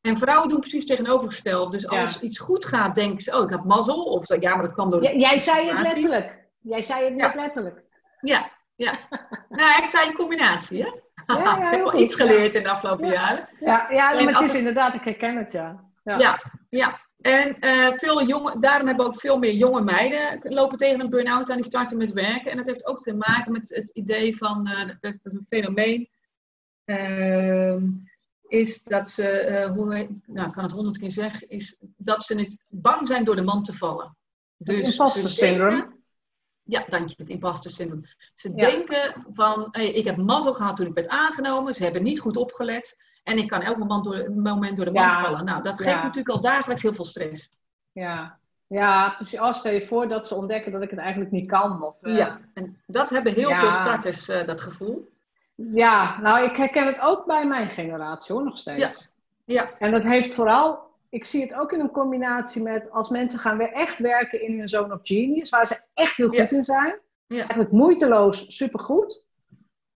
[0.00, 1.72] En vrouwen doen precies tegenovergesteld.
[1.72, 2.20] Dus als ja.
[2.20, 4.04] iets goed gaat, denken ze, oh, ik heb mazzel.
[4.04, 5.02] Of ja, maar dat kan door.
[5.02, 6.46] Ja, jij zei het letterlijk.
[6.60, 7.82] Jij zei het net letterlijk.
[8.20, 8.92] Ja, ja.
[9.48, 10.90] nou, ik zei een combinatie, hè?
[11.34, 13.48] Ja, ik heb wel iets geleerd in de afgelopen jaren.
[13.60, 15.84] Ja, ja maar het is inderdaad, ik herken het, ja.
[16.02, 17.00] Ja, ja.
[17.20, 21.50] En uh, veel jonge, daarom hebben ook veel meer jonge meiden lopen tegen een burn-out
[21.50, 22.50] aan die starten met werken.
[22.50, 25.46] En dat heeft ook te maken met het idee van, uh, dat, dat, is een
[25.48, 26.08] fenomeen,
[26.84, 27.82] uh,
[28.48, 32.34] is dat ze, uh, hoe, nou ik kan het honderd keer zeggen, is dat ze
[32.34, 34.16] niet bang zijn door de man te vallen.
[34.56, 35.96] Dus imposter syndrome.
[36.62, 38.08] Ja, dank je, het imposter syndrome.
[38.34, 42.20] Ze denken van, hey, ik heb mazzel gehad toen ik werd aangenomen, ze hebben niet
[42.20, 42.96] goed opgelet.
[43.28, 45.44] En ik kan elk moment door, moment door de mand vallen.
[45.44, 47.58] Nou, dat geeft natuurlijk al dagelijks heel veel stress.
[47.92, 49.38] Ja, ja precies.
[49.38, 51.82] Als stel je voor dat ze ontdekken dat ik het eigenlijk niet kan.
[51.82, 52.16] Of, uh...
[52.16, 55.12] Ja, en dat hebben heel veel starters, uh, dat gevoel.
[55.54, 59.10] Ja, nou, ik herken het ook bij mijn generatie hoor, nog steeds.
[59.44, 59.54] Ja.
[59.54, 59.70] ja.
[59.78, 63.58] En dat heeft vooral, ik zie het ook in een combinatie met als mensen gaan
[63.58, 66.50] weer echt werken in hun zone of genius, waar ze echt heel goed ja.
[66.50, 66.98] in zijn.
[67.26, 67.36] Ja.
[67.36, 69.26] Eigenlijk moeiteloos supergoed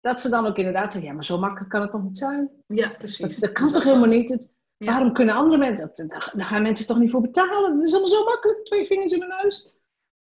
[0.03, 2.51] dat ze dan ook inderdaad zeggen, ja, maar zo makkelijk kan het toch niet zijn?
[2.67, 3.19] Ja, precies.
[3.19, 4.29] Dat, dat kan toch helemaal niet?
[4.29, 4.91] Het, ja.
[4.91, 7.77] Waarom kunnen andere mensen, dat, daar gaan mensen toch niet voor betalen?
[7.77, 9.75] Dat is allemaal zo makkelijk, twee vingers in de neus.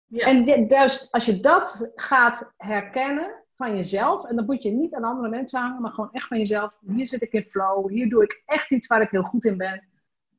[0.07, 0.27] Ja.
[0.27, 5.05] En dus als je dat gaat herkennen van jezelf, en dan moet je niet aan
[5.05, 8.23] andere mensen hangen, maar gewoon echt van jezelf, hier zit ik in flow, hier doe
[8.23, 9.85] ik echt iets waar ik heel goed in ben.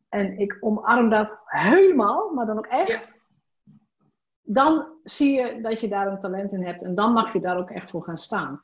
[0.10, 2.90] En ik omarm dat helemaal, maar dan ook echt.
[2.90, 3.22] Ja.
[4.42, 7.58] Dan zie je dat je daar een talent in hebt en dan mag je daar
[7.58, 8.62] ook echt voor gaan staan.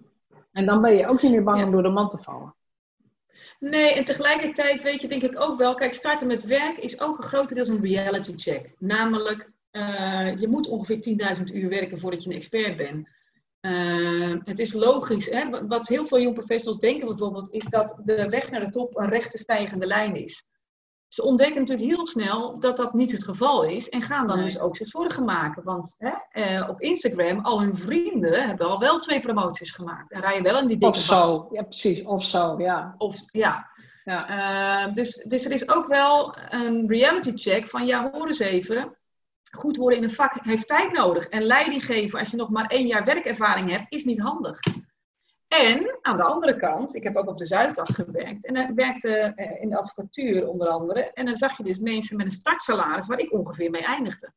[0.60, 1.66] En dan ben je ook niet meer bang ja.
[1.66, 2.56] om door de man te vallen.
[3.60, 7.18] Nee, en tegelijkertijd weet je denk ik ook wel, kijk, starten met werk is ook
[7.18, 8.72] een grotendeels een reality check.
[8.78, 13.10] Namelijk, uh, je moet ongeveer 10.000 uur werken voordat je een expert bent.
[13.62, 15.68] Uh, het is logisch, hè?
[15.68, 19.10] wat heel veel jong professionals denken bijvoorbeeld, is dat de weg naar de top een
[19.10, 20.44] rechte stijgende lijn is.
[21.10, 24.46] Ze ontdekken natuurlijk heel snel dat dat niet het geval is en gaan dan nee.
[24.46, 25.64] dus ook zich zorgen maken.
[25.64, 26.12] Want hè,
[26.60, 30.60] uh, op Instagram, al hun vrienden hebben al wel twee promoties gemaakt en rijden wel
[30.60, 32.96] in die dikke Of zo, ja precies, of zo, ja.
[32.98, 33.70] Of, ja.
[34.04, 34.88] ja.
[34.88, 38.98] Uh, dus, dus er is ook wel een reality check van, ja hoor eens even,
[39.52, 41.28] goed worden in een vak heeft tijd nodig.
[41.28, 44.60] En leiding geven als je nog maar één jaar werkervaring hebt, is niet handig.
[45.50, 48.46] En aan de andere kant, ik heb ook op de Zuidas gewerkt.
[48.46, 51.14] En ik werkte in de advocatuur onder andere.
[51.14, 54.34] En dan zag je dus mensen met een startsalaris waar ik ongeveer mee eindigde.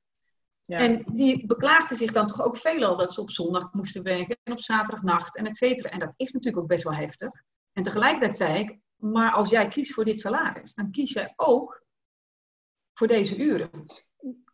[0.63, 0.79] Ja.
[0.79, 4.53] En die beklaagden zich dan toch ook veelal dat ze op zondag moesten werken en
[4.53, 5.91] op zaterdagnacht en et cetera.
[5.91, 7.31] En dat is natuurlijk ook best wel heftig.
[7.73, 11.85] En tegelijkertijd zei ik, maar als jij kiest voor dit salaris, dan kies jij ook
[12.95, 13.71] voor deze uren.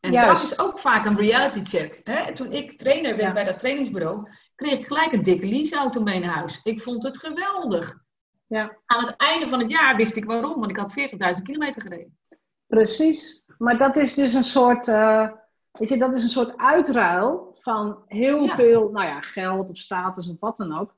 [0.01, 0.43] En Juist.
[0.43, 2.01] dat is ook vaak een reality check.
[2.05, 2.35] Hè?
[2.35, 3.33] Toen ik trainer werd ja.
[3.33, 6.61] bij dat trainingsbureau, kreeg ik gelijk een dikke leaseauto mee naar huis.
[6.63, 7.99] Ik vond het geweldig.
[8.47, 8.77] Ja.
[8.87, 10.95] Aan het einde van het jaar wist ik waarom, want ik had
[11.37, 12.19] 40.000 kilometer gereden.
[12.67, 13.45] Precies.
[13.59, 15.29] Maar dat is dus een soort, uh,
[15.73, 18.55] weet je, dat is een soort uitruil van heel ja.
[18.55, 20.97] veel, nou ja, geld of status of wat dan ook.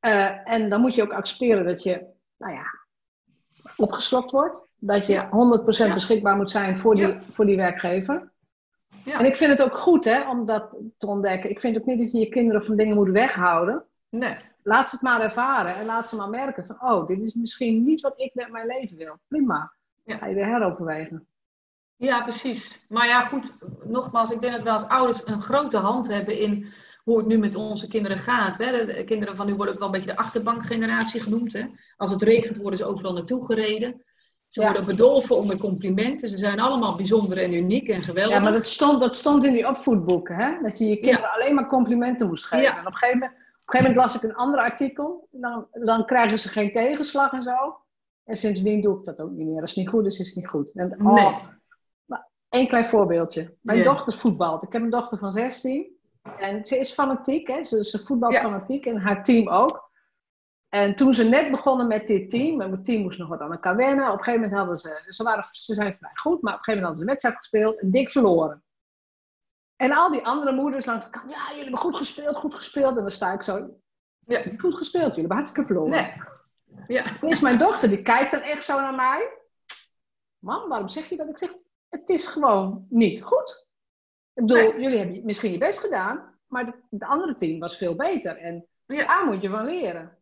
[0.00, 2.64] Uh, en dan moet je ook accepteren dat je, nou ja,
[3.76, 4.66] opgeslokt wordt.
[4.76, 5.28] Dat je ja.
[5.28, 5.30] 100%
[5.66, 5.94] ja.
[5.94, 8.32] beschikbaar moet zijn voor die, voor die werkgever.
[9.04, 9.18] Ja.
[9.18, 11.50] En ik vind het ook goed hè, om dat te ontdekken.
[11.50, 13.84] Ik vind ook niet dat je je kinderen van dingen moet weghouden.
[14.10, 14.36] Nee.
[14.62, 17.84] Laat ze het maar ervaren en laat ze maar merken van, oh, dit is misschien
[17.84, 19.18] niet wat ik met mijn leven wil.
[19.28, 19.72] Prima.
[20.04, 20.16] Ja.
[20.16, 21.26] Ga je weer heroverwegen.
[21.96, 22.84] Ja, precies.
[22.88, 26.72] Maar ja, goed, nogmaals, ik denk dat we als ouders een grote hand hebben in
[27.02, 28.58] hoe het nu met onze kinderen gaat.
[28.58, 28.86] Hè.
[28.86, 31.52] De kinderen van nu worden ook wel een beetje de achterbankgeneratie genoemd.
[31.52, 31.66] Hè.
[31.96, 34.04] Als het regent worden ze overal naartoe gereden.
[34.54, 34.66] Ze ja.
[34.66, 36.28] worden bedolven onder complimenten.
[36.28, 38.36] Ze zijn allemaal bijzonder en uniek en geweldig.
[38.36, 40.62] Ja, maar dat stond, dat stond in die opvoedboeken, hè?
[40.62, 41.34] Dat je je kinderen ja.
[41.34, 42.64] alleen maar complimenten moest geven.
[42.64, 42.78] Ja.
[42.78, 45.28] En op een, gegeven moment, op een gegeven moment las ik een ander artikel.
[45.30, 47.76] Dan, dan krijgen ze geen tegenslag en zo.
[48.24, 49.60] En sindsdien doe ik dat ook niet meer.
[49.60, 50.70] Als het niet goed is, is het niet goed.
[50.74, 51.34] En, oh, nee.
[52.04, 53.54] Maar één klein voorbeeldje.
[53.60, 53.90] Mijn yeah.
[53.92, 54.62] dochter voetbalt.
[54.62, 55.86] Ik heb een dochter van 16.
[56.38, 57.64] En ze is fanatiek, hè?
[57.64, 58.86] Ze, ze voetbalt fanatiek.
[58.86, 59.83] En haar team ook.
[60.74, 63.52] En toen ze net begonnen met dit team, en het team moest nog wat aan
[63.52, 64.06] elkaar wennen.
[64.06, 66.64] Op een gegeven moment hadden ze, ze, waren, ze zijn vrij goed, maar op een
[66.64, 68.64] gegeven moment hadden ze een wedstrijd gespeeld en dik verloren.
[69.76, 72.96] En al die andere moeders langs de kant, ja, jullie hebben goed gespeeld, goed gespeeld.
[72.96, 73.80] En dan sta ik zo,
[74.26, 75.90] ja, goed gespeeld, jullie hebben hartstikke verloren.
[75.90, 76.12] Nee.
[76.86, 77.04] Ja.
[77.20, 79.32] Dan is mijn dochter, die kijkt dan echt zo naar mij.
[80.38, 81.28] Mam, waarom zeg je dat?
[81.28, 81.50] Ik zeg,
[81.88, 83.66] het is gewoon niet goed.
[84.32, 84.80] Ik bedoel, nee.
[84.80, 88.36] jullie hebben misschien je best gedaan, maar het andere team was veel beter.
[88.36, 89.06] En ja.
[89.06, 90.18] daar moet je van leren.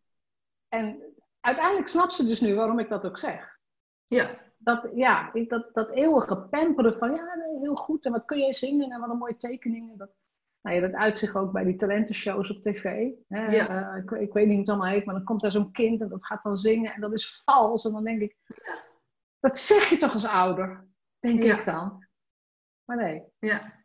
[0.73, 3.57] En uiteindelijk snapt ze dus nu waarom ik dat ook zeg.
[4.07, 8.05] Ja, dat, ja, dat, dat eeuwige pamperen van ja, nee, heel goed.
[8.05, 9.97] En wat kun jij zingen en wat een mooie tekeningen.
[9.97, 10.11] Dat,
[10.61, 13.09] nou ja, dat uitzicht ook bij die talentenshows op tv.
[13.27, 13.45] Hè?
[13.45, 13.93] Ja.
[13.93, 16.01] Eh, ik, ik, weet niet hoe het allemaal heet, maar dan komt daar zo'n kind
[16.01, 17.85] en dat gaat dan zingen en dat is vals.
[17.85, 18.83] En dan denk ik, ja.
[19.39, 20.87] dat zeg je toch als ouder,
[21.19, 22.07] denk ik dan.
[22.85, 23.23] Maar nee.
[23.39, 23.82] Ja.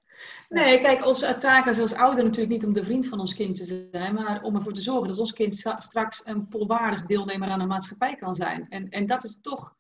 [0.48, 3.88] Nee, kijk, onze taak als ouder natuurlijk niet om de vriend van ons kind te
[3.90, 7.64] zijn, maar om ervoor te zorgen dat ons kind straks een volwaardig deelnemer aan de
[7.64, 8.66] maatschappij kan zijn.
[8.68, 9.74] En, en dat is toch,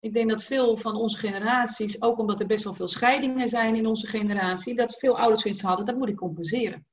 [0.00, 3.74] ik denk dat veel van onze generaties, ook omdat er best wel veel scheidingen zijn
[3.74, 6.86] in onze generatie, dat veel ouders zoiets hadden, dat moet ik compenseren.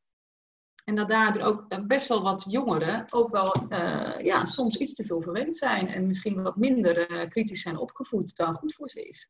[0.85, 5.03] En dat daardoor ook best wel wat jongeren ook wel uh, ja, soms iets te
[5.03, 9.07] veel verwend zijn en misschien wat minder uh, kritisch zijn opgevoed dan goed voor ze
[9.07, 9.29] is.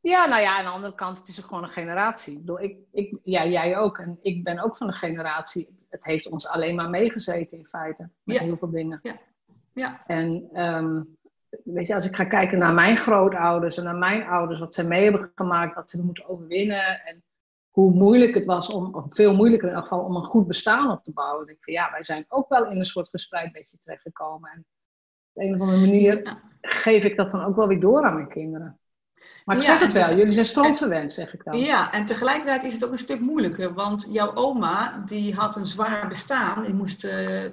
[0.00, 2.32] Ja, nou ja, aan de andere kant, het is gewoon een generatie.
[2.32, 3.98] Ik bedoel, ik, ik, ja, jij ook.
[3.98, 5.78] En ik ben ook van de generatie.
[5.88, 8.08] Het heeft ons alleen maar meegezeten in feite.
[8.22, 9.00] Met heel veel dingen.
[9.02, 9.18] Ja.
[9.74, 10.06] ja.
[10.06, 11.18] En um,
[11.64, 14.86] weet je, als ik ga kijken naar mijn grootouders en naar mijn ouders, wat ze
[14.86, 17.04] mee hebben gemaakt, wat ze moeten overwinnen.
[17.04, 17.22] En
[17.70, 20.90] hoe moeilijk het was om, of veel moeilijker in elk geval, om een goed bestaan
[20.90, 21.48] op te bouwen.
[21.48, 24.50] Ik van ja, wij zijn ook wel in een soort gespreid bedje terechtgekomen.
[24.50, 24.64] En
[25.32, 28.28] op een of andere manier geef ik dat dan ook wel weer door aan mijn
[28.28, 28.79] kinderen.
[29.44, 31.58] Maar ik zeg het wel, jullie zijn strandverwend, zeg ik dan.
[31.58, 33.74] Ja, en tegelijkertijd is het ook een stuk moeilijker.
[33.74, 36.62] Want jouw oma, die had een zwaar bestaan.
[36.64, 37.44] Die moest, uh,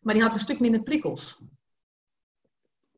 [0.00, 1.40] maar die had een stuk minder prikkels.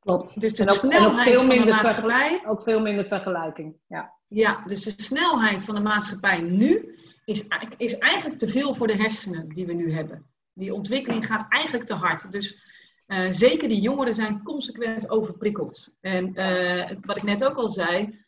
[0.00, 0.40] Klopt.
[0.40, 2.42] Dus de en ook, snelheid ook veel minder van de maatschappij...
[2.46, 4.12] Ook veel minder vergelijking, ja.
[4.28, 7.44] Ja, dus de snelheid van de maatschappij nu is,
[7.76, 10.26] is eigenlijk te veel voor de hersenen die we nu hebben.
[10.52, 12.32] Die ontwikkeling gaat eigenlijk te hard.
[12.32, 12.69] Dus
[13.10, 15.96] uh, zeker die jongeren zijn consequent overprikkeld.
[16.00, 18.18] En uh, wat ik net ook al zei,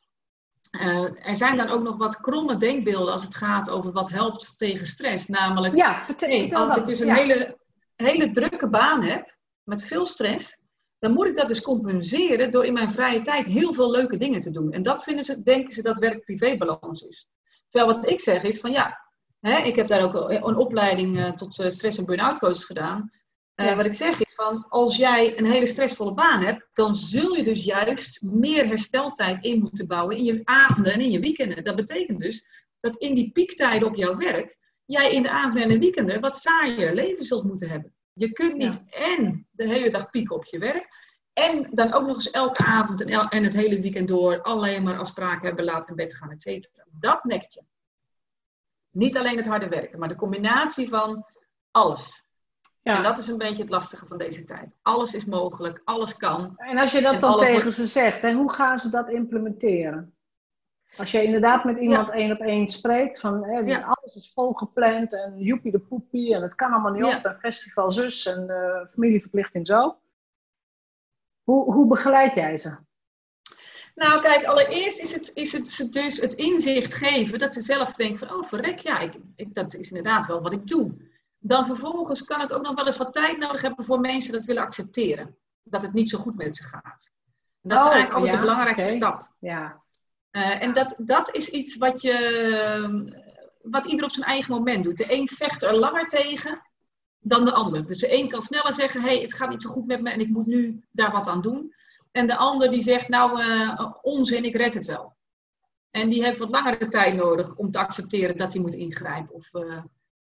[0.71, 4.59] uh, er zijn dan ook nog wat kromme denkbeelden als het gaat over wat helpt
[4.59, 5.27] tegen stress.
[5.27, 7.59] Namelijk, ja, vertel, als ik dus een hele,
[7.97, 10.61] hele drukke baan heb, met veel stress,
[10.99, 14.41] dan moet ik dat dus compenseren door in mijn vrije tijd heel veel leuke dingen
[14.41, 14.73] te doen.
[14.73, 17.29] En dat vinden ze, denken ze dat werk-privé-balans is.
[17.71, 19.09] Terwijl wat ik zeg is van ja,
[19.41, 23.11] hè, ik heb daar ook een opleiding tot stress- en burn-out coach gedaan.
[23.57, 27.37] Uh, wat ik zeg is van, als jij een hele stressvolle baan hebt, dan zul
[27.37, 31.65] je dus juist meer hersteltijd in moeten bouwen in je avonden en in je weekenden.
[31.65, 32.47] Dat betekent dus
[32.81, 36.37] dat in die piektijden op jouw werk, jij in de avonden en de weekenden wat
[36.37, 37.95] saaier leven zult moeten hebben.
[38.13, 40.89] Je kunt niet en de hele dag pieken op je werk,
[41.33, 44.99] en dan ook nog eens elke avond en, en het hele weekend door alleen maar
[44.99, 46.85] afspraken hebben, laat naar bed gaan, et cetera.
[46.91, 47.63] Dat nekt je.
[48.91, 51.27] Niet alleen het harde werken, maar de combinatie van
[51.71, 52.22] alles.
[52.83, 52.97] Ja.
[52.97, 54.69] En dat is een beetje het lastige van deze tijd.
[54.83, 56.55] Alles is mogelijk, alles kan.
[56.57, 60.15] En als je dat dan tegen ze zegt, en hoe gaan ze dat implementeren?
[60.97, 65.39] Als je inderdaad met iemand één op één spreekt, van hè, alles is volgepland en
[65.39, 69.67] joepie de poepie en het kan allemaal niet op en festival zus en uh, familieverplichting
[69.67, 69.97] zo.
[71.43, 72.77] Hoe, hoe begeleid jij ze?
[73.95, 78.29] Nou, kijk, allereerst is het, is het dus het inzicht geven dat ze zelf denken
[78.29, 81.11] van, oh verrek, ja, ik, ik, dat is inderdaad wel wat ik doe
[81.43, 84.45] dan vervolgens kan het ook nog wel eens wat tijd nodig hebben voor mensen dat
[84.45, 85.37] willen accepteren.
[85.63, 87.11] Dat het niet zo goed met ze gaat.
[87.61, 89.29] dat is oh, eigenlijk altijd de belangrijkste stap.
[89.39, 89.83] Ja.
[90.33, 93.13] Uh, en dat, dat is iets wat, je,
[93.63, 94.97] wat ieder op zijn eigen moment doet.
[94.97, 96.63] De een vecht er langer tegen
[97.19, 97.87] dan de ander.
[97.87, 100.11] Dus de een kan sneller zeggen, hé, hey, het gaat niet zo goed met me
[100.11, 101.75] en ik moet nu daar wat aan doen.
[102.13, 105.17] En de ander die zegt, nou, uh, onzin, ik red het wel.
[105.91, 109.35] En die heeft wat langere tijd nodig om te accepteren dat hij moet ingrijpen.
[109.35, 109.83] Of, uh,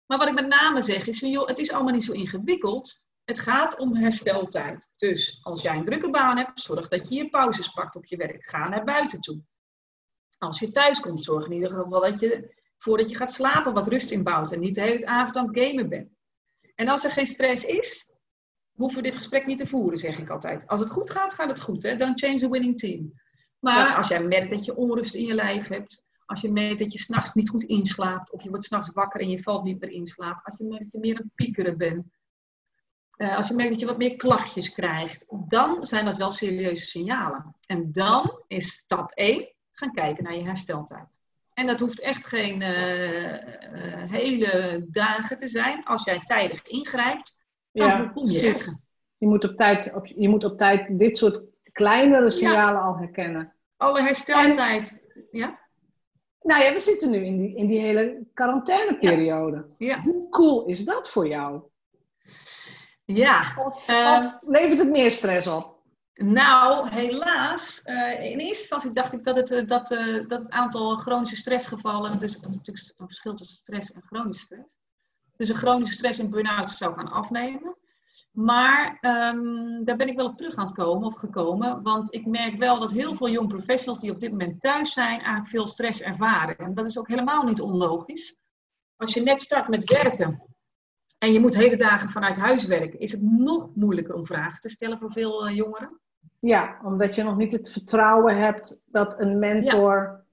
[0.09, 3.07] maar wat ik met name zeg is, joh, het is allemaal niet zo ingewikkeld.
[3.25, 4.91] Het gaat om hersteltijd.
[4.97, 8.17] Dus als jij een drukke baan hebt, zorg dat je je pauzes pakt op je
[8.17, 8.49] werk.
[8.49, 9.43] Ga naar buiten toe.
[10.39, 13.89] Als je thuis komt, zorg in ieder geval dat je voordat je gaat slapen wat
[13.89, 16.17] rust inbouwt en niet de hele avond aan het gamen bent.
[16.75, 18.11] En als er geen stress is,
[18.73, 20.67] hoeven we dit gesprek niet te voeren, zeg ik altijd.
[20.67, 21.83] Als het goed gaat, gaat het goed.
[21.83, 21.97] Hè?
[21.97, 23.13] Don't change the winning team.
[23.59, 26.93] Maar als jij merkt dat je onrust in je lijf hebt, als je merkt dat
[26.93, 29.91] je s'nachts niet goed inslaapt, of je wordt s'nachts wakker en je valt niet meer
[29.91, 30.41] in slaap.
[30.45, 32.07] Als je merkt dat je meer een piekeren bent.
[33.17, 36.87] Uh, als je merkt dat je wat meer klachtjes krijgt, dan zijn dat wel serieuze
[36.87, 37.57] signalen.
[37.67, 41.17] En dan is stap 1 gaan kijken naar je hersteltijd.
[41.55, 45.85] En dat hoeft echt geen uh, uh, hele dagen te zijn.
[45.85, 47.37] Als jij tijdig ingrijpt,
[47.73, 48.77] dan ja, voorkom je
[49.19, 51.41] Je moet, op tijd, op, je moet op tijd dit soort
[51.73, 53.53] kleinere signalen al herkennen.
[53.77, 54.99] Alle hersteltijd.
[55.31, 55.68] Ja?
[56.41, 59.67] Nou ja, we zitten nu in die, in die hele quarantaineperiode.
[59.79, 60.01] Ja.
[60.01, 61.63] Hoe cool is dat voor jou?
[63.05, 63.55] Ja.
[63.57, 65.77] Of, of levert het meer stress op?
[66.15, 67.83] Nou, helaas.
[67.85, 69.89] Uh, in eerste instantie dacht ik dat het, uh, dat,
[70.29, 74.77] dat het aantal chronische stressgevallen, dus natuurlijk een verschil tussen stress en chronische stress,
[75.37, 77.77] dus een chronische stress en burn-out zou gaan afnemen.
[78.41, 81.83] Maar ehm, daar ben ik wel op terug aan het komen of gekomen.
[81.83, 85.19] Want ik merk wel dat heel veel jong professionals die op dit moment thuis zijn,
[85.19, 86.59] eigenlijk veel stress ervaren.
[86.59, 88.37] En dat is ook helemaal niet onlogisch.
[88.97, 90.43] Als je net start met werken
[91.19, 94.69] en je moet hele dagen vanuit huis werken, is het nog moeilijker om vragen te
[94.69, 96.01] stellen voor veel eh, jongeren.
[96.39, 100.25] Ja, omdat je nog niet het vertrouwen hebt dat een mentor.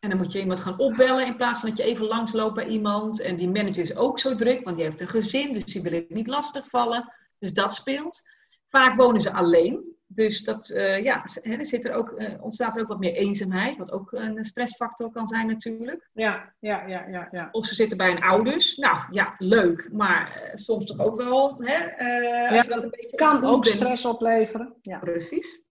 [0.00, 2.66] En dan moet je iemand gaan opbellen in plaats van dat je even langsloopt bij
[2.66, 3.20] iemand.
[3.20, 5.92] En die manager is ook zo druk, want die heeft een gezin, dus die wil
[5.92, 7.12] ik niet lastigvallen.
[7.38, 8.22] Dus dat speelt.
[8.68, 9.96] Vaak wonen ze alleen.
[10.10, 13.76] Dus dat, uh, ja, er zit er ook, uh, ontstaat er ook wat meer eenzaamheid,
[13.76, 16.08] wat ook een stressfactor kan zijn natuurlijk.
[16.12, 17.28] Ja, ja, ja, ja.
[17.30, 17.48] ja.
[17.50, 18.76] Of ze zitten bij een ouders.
[18.76, 21.56] Nou ja, leuk, maar uh, soms toch ook wel.
[21.58, 24.74] Hè, als dat een beetje kan ook stress opleveren.
[24.82, 24.98] Ja.
[24.98, 25.64] Precies.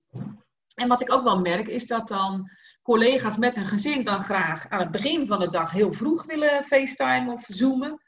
[0.76, 2.52] En wat ik ook wel merk, is dat dan
[2.82, 6.64] collega's met een gezin dan graag aan het begin van de dag heel vroeg willen
[6.64, 8.02] facetime of zoomen.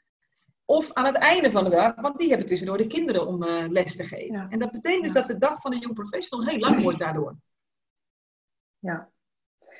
[0.70, 3.68] Of aan het einde van de dag, want die hebben tussendoor de kinderen om uh,
[3.68, 4.46] les te geven.
[4.50, 7.36] En dat betekent dus dat de dag van de jong professional heel lang wordt daardoor.
[8.78, 9.10] Ja.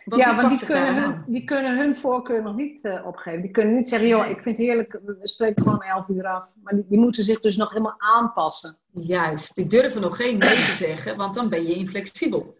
[0.05, 3.40] Want ja, die want die kunnen, hun, die kunnen hun voorkeur nog niet uh, opgeven.
[3.42, 6.48] Die kunnen niet zeggen, joh, ik vind het heerlijk, we spreken gewoon elf uur af.
[6.62, 8.79] Maar die, die, moeten zich dus nog helemaal aanpassen.
[8.92, 12.57] Juist, die durven nog geen nee te zeggen, want dan ben je inflexibel.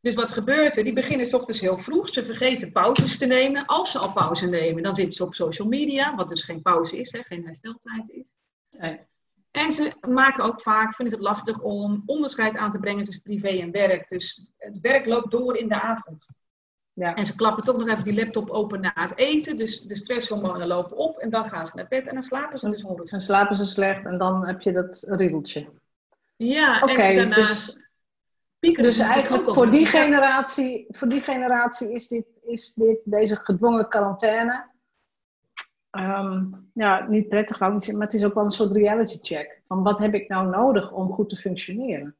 [0.00, 0.84] Dus wat gebeurt er?
[0.84, 2.08] Die beginnen s ochtends heel vroeg.
[2.08, 3.66] Ze vergeten pauzes te nemen.
[3.66, 6.98] Als ze al pauze nemen, dan zitten ze op social media, wat dus geen pauze
[6.98, 8.24] is, hè, geen hersteltijd is.
[8.78, 9.00] Nee.
[9.50, 13.48] En ze maken ook vaak, vinden het lastig om onderscheid aan te brengen tussen privé
[13.48, 14.08] en werk.
[14.08, 16.26] Dus het werk loopt door in de avond.
[16.92, 17.14] Ja.
[17.14, 19.56] En ze klappen toch nog even die laptop open na het eten.
[19.56, 22.70] Dus de stresshormonen lopen op en dan gaan ze naar bed en dan slapen ze
[22.70, 23.10] dus onrustig.
[23.10, 25.68] Dan slapen ze slecht en dan heb je dat riedeltje.
[26.36, 27.66] Ja, en daarnaast...
[27.66, 27.79] Dus
[28.60, 34.70] dus eigenlijk voor die, generatie, voor die generatie is, dit, is dit, deze gedwongen quarantaine
[35.90, 39.62] um, ja, niet prettig, maar het is ook wel een soort reality check.
[39.66, 42.16] Van wat heb ik nou nodig om goed te functioneren?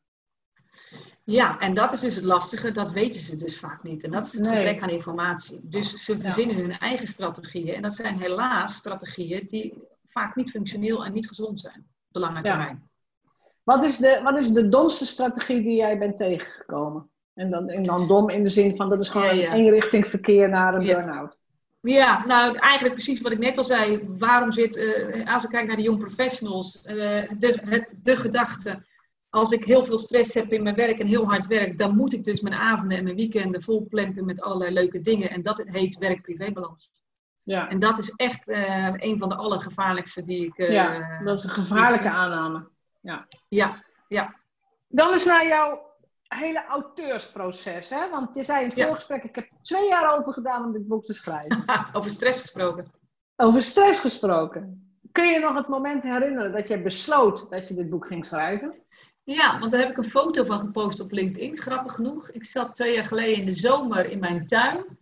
[1.25, 4.05] Ja, en dat is dus het lastige, dat weten ze dus vaak niet.
[4.05, 4.57] En dat is het nee.
[4.57, 5.61] gebrek aan informatie.
[5.63, 7.75] Dus ze verzinnen hun eigen strategieën.
[7.75, 9.75] En dat zijn helaas strategieën die
[10.07, 12.90] vaak niet functioneel en niet gezond zijn op de lange termijn.
[13.65, 17.11] Wat is, de, wat is de domste strategie die jij bent tegengekomen?
[17.35, 20.07] En dan, en dan dom in de zin van dat is gewoon ja, een richting
[20.07, 21.39] verkeer naar een burn-out.
[21.81, 24.01] Ja, nou eigenlijk precies wat ik net al zei.
[24.19, 26.95] Waarom zit, uh, als ik kijk naar de young professionals, uh,
[27.39, 28.85] de, het, de gedachte,
[29.29, 32.13] als ik heel veel stress heb in mijn werk en heel hard werk, dan moet
[32.13, 35.31] ik dus mijn avonden en mijn weekenden vol planken met allerlei leuke dingen.
[35.31, 36.91] En dat heet werk-privé-balans.
[37.43, 37.69] Ja.
[37.69, 40.57] En dat is echt uh, een van de allergevaarlijkste die ik.
[40.57, 42.69] ja, dat is een gevaarlijke aanname
[43.01, 43.27] ja.
[43.49, 44.35] Ja, ja.
[44.89, 45.91] Dan is naar jouw
[46.23, 48.11] hele auteursproces, hè?
[48.11, 48.87] Want je zei in het ja.
[48.87, 51.65] voorgesprek, ik heb twee jaar over gedaan om dit boek te schrijven.
[51.93, 52.93] over stress gesproken.
[53.37, 54.95] Over stress gesproken.
[55.13, 58.75] Kun je nog het moment herinneren dat je besloot dat je dit boek ging schrijven?
[59.25, 62.31] Ja, want daar heb ik een foto van gepost op LinkedIn, grappig genoeg.
[62.31, 64.99] Ik zat twee jaar geleden in de zomer in mijn tuin.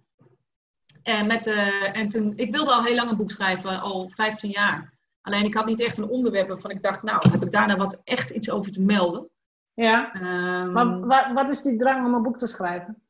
[1.03, 4.51] En, met, uh, en toen, ik wilde al heel lang een boek schrijven, al 15
[4.51, 4.98] jaar.
[5.21, 8.01] Alleen ik had niet echt een onderwerp waarvan ik dacht, nou, heb ik daarna wat
[8.05, 9.29] echt iets over te melden.
[9.75, 10.15] Ja.
[10.15, 13.03] Um, maar wat, wat is die drang om een boek te schrijven?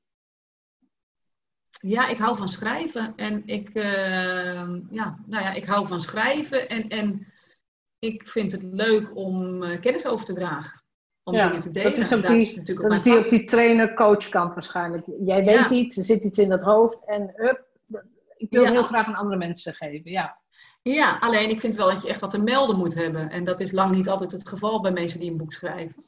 [1.80, 3.12] Ja, ik hou van schrijven.
[3.16, 3.84] En ik, uh,
[4.90, 6.68] ja, nou ja, ik hou van schrijven.
[6.68, 7.32] En, en
[7.98, 10.82] ik vind het leuk om uh, kennis over te dragen.
[11.22, 11.94] Om ja, dingen te delen.
[11.94, 15.06] Dat is, ook die, is dat is die op die trainer-coach kant waarschijnlijk.
[15.20, 17.04] Jij weet iets, er zit iets in dat hoofd.
[17.04, 17.66] En hup,
[18.36, 18.70] ik wil ja.
[18.70, 20.10] heel graag aan andere mensen geven.
[20.10, 20.38] Ja.
[20.94, 23.30] Ja, alleen ik vind wel dat je echt wat te melden moet hebben.
[23.30, 26.04] En dat is lang niet altijd het geval bij mensen die een boek schrijven.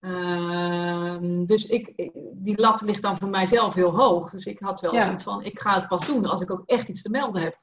[0.00, 4.30] Uh, dus ik, die lat ligt dan voor mijzelf heel hoog.
[4.30, 5.04] Dus ik had wel ja.
[5.04, 7.58] zoiets van, ik ga het pas doen als ik ook echt iets te melden heb.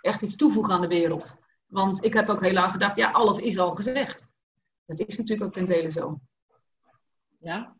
[0.00, 1.36] Echt iets toevoegen aan de wereld.
[1.66, 4.26] Want ik heb ook heel lang gedacht, ja, alles is al gezegd.
[4.84, 6.18] Dat is natuurlijk ook ten dele zo.
[7.38, 7.75] Ja,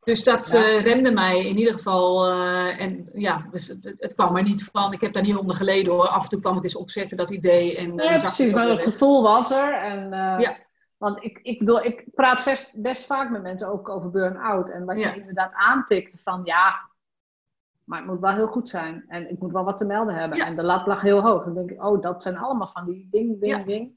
[0.00, 0.68] dus dat ja.
[0.68, 2.32] uh, remde mij in ieder geval.
[2.32, 4.92] Uh, en ja, dus het, het, kwam er niet van.
[4.92, 6.08] Ik heb daar niet onder geleden hoor.
[6.08, 7.76] Af en toe kwam het eens opzetten, dat idee.
[7.76, 8.52] En, ja, precies.
[8.52, 9.74] Maar het gevoel was er.
[9.74, 10.56] En, uh, ja.
[10.96, 14.70] Want ik, ik, bedoel, ik praat best, best vaak met mensen ook over burn-out.
[14.70, 16.88] En wat je inderdaad aantikt van ja,
[17.84, 19.04] maar het moet wel heel goed zijn.
[19.08, 20.38] En ik moet wel wat te melden hebben.
[20.38, 21.44] En de lat lag heel hoog.
[21.44, 23.94] Dan denk ik, oh, dat zijn allemaal van die ding, ding, ding.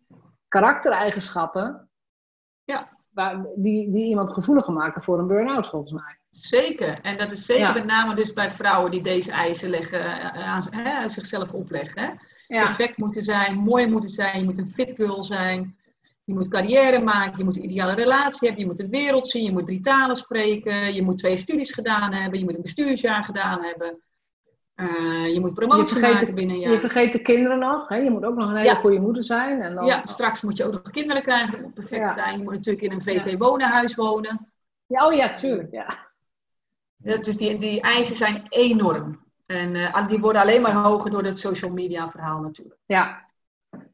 [0.48, 1.90] Karaktereigenschappen.
[2.64, 6.18] Ja waar, die, die iemand gevoeliger maken voor een burn-out, volgens mij.
[6.32, 7.00] Zeker.
[7.02, 10.68] En dat is zeker met name dus bij vrouwen die deze eisen leggen, eh, aan,
[10.70, 12.02] hè, zichzelf opleggen.
[12.02, 12.10] Hè?
[12.64, 15.76] Perfect moeten zijn, mooi moeten zijn, je moet een fit girl zijn.
[16.26, 19.44] Je moet carrière maken, je moet een ideale relatie hebben, je moet de wereld zien,
[19.44, 23.24] je moet drie talen spreken, je moet twee studies gedaan hebben, je moet een bestuursjaar
[23.24, 24.02] gedaan hebben.
[24.84, 26.72] Uh, je moet promotie maken binnen een jaar.
[26.72, 27.88] Je vergeet de kinderen nog.
[27.88, 27.96] Hè?
[27.96, 29.62] Je moet ook nog een hele goede moeder zijn.
[29.62, 29.86] En dan...
[29.86, 31.62] Ja, straks moet je ook nog kinderen krijgen.
[31.62, 32.38] Moet perfect zijn.
[32.38, 34.52] Je moet natuurlijk in een VT-wonenhuis wonen.
[34.86, 35.72] Ja, oh ja, tuurlijk.
[35.72, 35.98] Ja.
[37.18, 39.22] dus die, die eisen zijn enorm.
[39.46, 42.80] En uh, die worden alleen maar hoger door het social media verhaal natuurlijk.
[42.86, 43.26] Ja,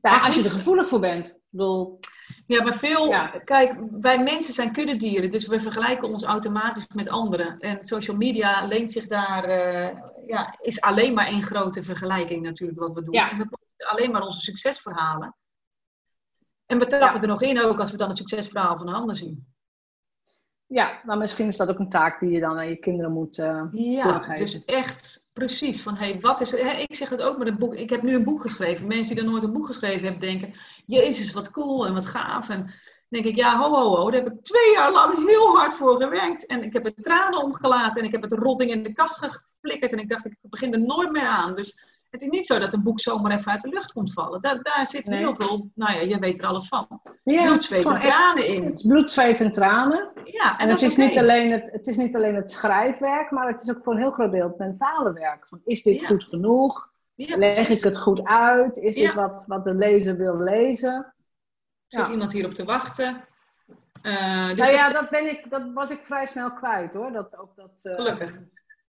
[0.01, 1.27] ja als je er gevoelig voor bent.
[1.27, 1.99] Ik bedoel...
[2.45, 3.09] Ja, maar veel...
[3.43, 5.31] Kijk, wij mensen zijn kuddedieren.
[5.31, 7.59] Dus we vergelijken ons automatisch met anderen.
[7.59, 9.49] En social media leent zich daar...
[9.49, 13.13] Uh, ja, is alleen maar één grote vergelijking natuurlijk wat we doen.
[13.13, 13.31] Ja.
[13.31, 15.35] En we posten alleen maar onze succesverhalen.
[16.65, 19.15] En we trappen er nog in ook als we dan het succesverhaal van de ander
[19.15, 19.47] zien.
[20.65, 23.37] Ja, nou misschien is dat ook een taak die je dan aan je kinderen moet
[23.37, 27.47] uh, Ja, dus echt precies van hey, wat is hè, Ik zeg het ook met
[27.47, 27.75] een boek.
[27.75, 28.87] Ik heb nu een boek geschreven.
[28.87, 30.53] Mensen die er nooit een boek geschreven hebben denken,
[30.85, 32.49] jezus wat cool en wat gaaf.
[32.49, 32.73] En
[33.09, 36.01] denk ik, ja ho ho ho, daar heb ik twee jaar lang heel hard voor
[36.01, 36.45] gewerkt.
[36.45, 39.91] En ik heb er tranen omgelaten en ik heb het rotting in de kast geflikkerd.
[39.91, 41.55] En ik dacht, ik begin er nooit meer aan.
[41.55, 44.41] Dus het is niet zo dat een boek zomaar even uit de lucht komt vallen.
[44.41, 47.01] Daar, daar zit heel veel, nou ja, je weet er alles van.
[47.23, 48.65] Ja, bloed, zweet en tranen in.
[48.65, 50.11] Het bloed, zweet en tranen.
[50.23, 53.61] Ja, en, het, is niet alleen het, het is niet alleen het schrijfwerk, maar het
[53.61, 55.47] is ook voor een heel groot deel het mentale werk.
[55.47, 56.91] Van, is dit goed genoeg?
[57.15, 58.77] Leg ik het goed uit?
[58.77, 61.13] Is dit wat, wat de lezer wil lezen?
[61.87, 63.27] Zit iemand hierop te wachten?
[64.03, 67.11] Uh, dus nou ja, dat, ben ik, dat was ik vrij snel kwijt hoor.
[67.11, 68.39] Dat, ook dat, uh, Gelukkig.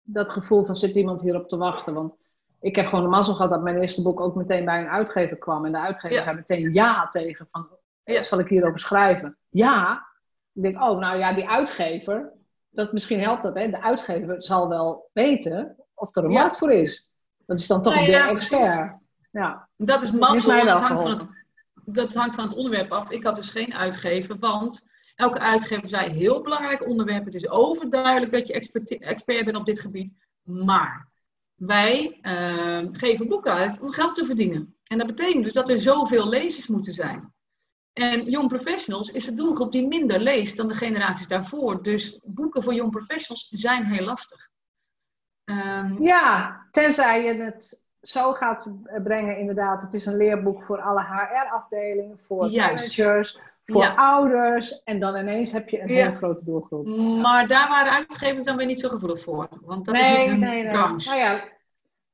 [0.03, 1.95] Dat gevoel van zit iemand hierop te wachten.
[1.95, 2.15] Want
[2.61, 5.37] ik heb gewoon de mazzel gehad dat mijn eerste boek ook meteen bij een uitgever
[5.37, 5.65] kwam.
[5.65, 7.69] En de uitgever zei meteen ja tegen van,
[8.05, 8.23] ja.
[8.23, 9.37] zal ik hierover schrijven?
[9.49, 10.07] Ja.
[10.53, 12.33] Ik denk, oh, nou ja, die uitgever,
[12.71, 13.71] dat, misschien helpt dat, hè.
[13.71, 17.11] De uitgever zal wel weten of er een markt voor is.
[17.47, 18.97] Dat is dan toch nou, een expert.
[19.31, 19.69] Ja.
[19.77, 21.27] Dat is mazzel, dat, hangt van het,
[21.85, 23.11] dat hangt van het onderwerp af.
[23.11, 28.33] Ik had dus geen uitgever, want elke uitgever zei, heel belangrijk onderwerp, het is overduidelijk
[28.33, 31.08] dat je expert, expert bent op dit gebied, maar
[31.59, 34.77] wij uh, geven boeken uit om geld te verdienen.
[34.85, 37.33] En dat betekent dus dat er zoveel lezers moeten zijn.
[37.93, 41.83] En Young Professionals is de doelgroep die minder leest dan de generaties daarvoor.
[41.83, 44.49] Dus boeken voor Young Professionals zijn heel lastig.
[45.45, 48.69] Um, ja, tenzij je het zo gaat
[49.03, 49.83] brengen, inderdaad.
[49.83, 53.39] Het is een leerboek voor alle HR-afdelingen, voor managers,
[53.73, 54.83] voor ouders.
[54.83, 56.87] En dan ineens heb je een hele grote doelgroep.
[57.23, 59.49] Maar daar waren uitgevers dan weer niet zo gevoelig voor.
[59.61, 60.73] Want dat nee, is niet hun nee, nee.
[60.73, 61.45] Nou ja,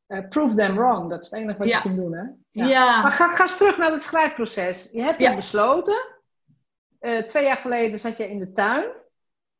[0.08, 1.10] uh, prove them wrong.
[1.10, 2.12] Dat is het enige wat je kunt doen.
[2.12, 2.24] Hè?
[2.66, 3.02] Ja.
[3.02, 4.90] Maar ga, ga eens terug naar het schrijfproces.
[4.92, 6.06] Je hebt het besloten.
[7.00, 8.84] Uh, twee jaar geleden zat je in de tuin.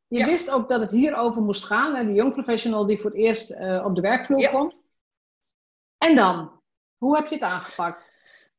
[0.07, 1.95] Je wist ook dat het hierover moest gaan.
[1.95, 2.05] Hè?
[2.05, 4.81] De young professional die voor het eerst uh, op de werkvloer komt.
[5.97, 6.51] En dan?
[6.97, 8.14] Hoe heb je het aangepakt?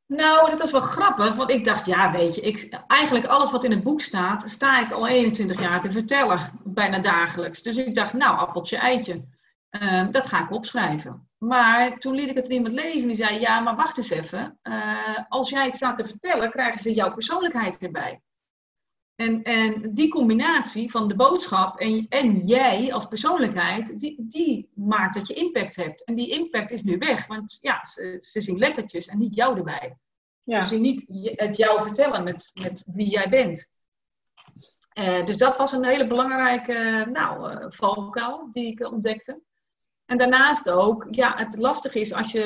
[0.06, 3.64] Nou, dat was wel grappig, want ik dacht, ja, weet je, ik, eigenlijk alles wat
[3.64, 7.62] in het boek staat, sta ik al 21 jaar te vertellen, bijna dagelijks.
[7.62, 9.24] Dus ik dacht, nou, appeltje, eitje,
[9.70, 11.28] uh, dat ga ik opschrijven.
[11.38, 15.18] Maar toen liet ik het iemand lezen die zei, ja, maar wacht eens even, uh,
[15.28, 18.20] als jij het staat te vertellen, krijgen ze jouw persoonlijkheid erbij.
[19.16, 25.14] En, en die combinatie van de boodschap en, en jij als persoonlijkheid, die, die maakt
[25.14, 26.04] dat je impact hebt.
[26.04, 29.56] En die impact is nu weg, want ja, ze, ze zien lettertjes en niet jou
[29.56, 29.96] erbij.
[30.42, 30.60] Ja.
[30.60, 31.04] Ze zien niet
[31.36, 33.68] het jou vertellen met, met wie jij bent.
[34.98, 39.40] Uh, dus dat was een hele belangrijke nou, uh, valkuil die ik ontdekte.
[40.04, 42.40] En daarnaast ook, ja, het lastige is als je,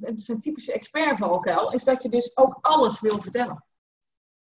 [0.00, 3.64] het is een typische expertvalkuil, is dat je dus ook alles wil vertellen.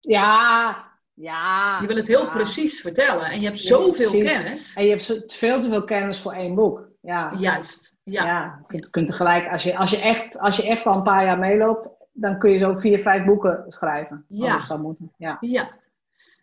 [0.00, 1.78] Ja, ja.
[1.80, 4.72] Je wil het heel precies vertellen en je hebt zoveel kennis.
[4.74, 6.88] En je hebt veel te veel kennis voor één boek.
[7.00, 7.34] Ja.
[7.38, 7.94] Juist.
[8.02, 8.24] Ja.
[8.24, 8.64] ja.
[8.68, 11.38] Je kunt tegelijk, als je, als, je echt, als je echt al een paar jaar
[11.38, 14.24] meeloopt, dan kun je zo vier, vijf boeken schrijven.
[14.28, 14.56] Ja.
[14.56, 15.12] Dat zou moeten.
[15.16, 15.36] Ja.
[15.40, 15.70] ja.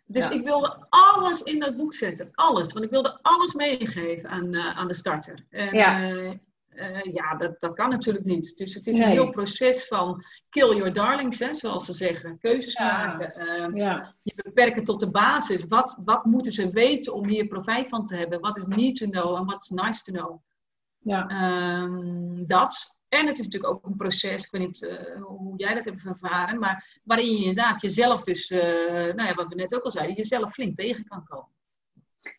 [0.06, 2.28] Dus ik wilde alles in dat boek zetten.
[2.32, 2.72] Alles.
[2.72, 5.44] Want ik wilde alles meegeven aan, uh, aan de starter.
[5.50, 6.10] En, ja.
[6.10, 6.30] Uh,
[6.74, 8.56] uh, ja, dat, dat kan natuurlijk niet.
[8.56, 12.38] Dus het is een heel proces van kill your darlings, hè, zoals ze zeggen.
[12.38, 13.34] Keuzes maken.
[13.34, 14.14] Ehm, ja.
[14.22, 15.64] Je beperken tot de basis.
[15.64, 18.40] Wat, wat moeten ze weten om hier profijt van te hebben?
[18.40, 20.42] Wat is need to know en wat is nice to know?
[20.98, 21.82] Ja.
[21.82, 22.98] Um, dat.
[23.08, 26.04] En het is natuurlijk ook een proces, ik weet niet uh, hoe jij dat hebt
[26.04, 30.16] ervaren, maar waarin je inderdaad jezelf dus, nou ja, wat we net ook al zeiden,
[30.16, 31.50] jezelf flink tegen kan komen.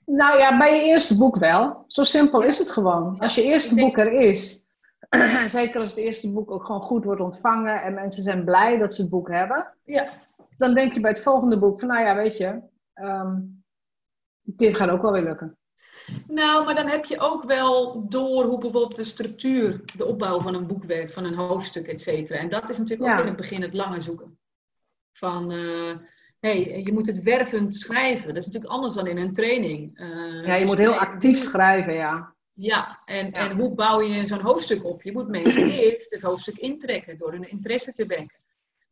[0.06, 1.84] Nou ja, bij je eerste boek wel.
[1.88, 3.20] Zo simpel is het gewoon.
[3.20, 4.66] Als je eerste boek er is,
[5.10, 8.78] en zeker als het eerste boek ook gewoon goed wordt ontvangen en mensen zijn blij
[8.78, 10.10] dat ze het boek hebben, ja.
[10.58, 12.62] dan denk je bij het volgende boek van, nou ja, weet je,
[12.96, 13.64] um,
[14.42, 15.58] dit gaat ook wel weer lukken.
[16.28, 20.54] Nou, maar dan heb je ook wel door hoe bijvoorbeeld de structuur, de opbouw van
[20.54, 22.40] een boek werkt, van een hoofdstuk, et cetera.
[22.40, 24.40] En dat is natuurlijk ook in het begin het lange zoeken.
[25.12, 25.96] Van, uh,
[26.42, 28.28] hey, je moet het wervend schrijven.
[28.28, 30.00] Dat is natuurlijk anders dan in een training.
[30.00, 32.34] Uh, ja, je moet heel actief schrijven, ja.
[32.54, 35.02] Ja, en, en hoe bouw je zo'n hoofdstuk op?
[35.02, 38.40] Je moet mensen eerst het hoofdstuk intrekken door hun interesse te wekken.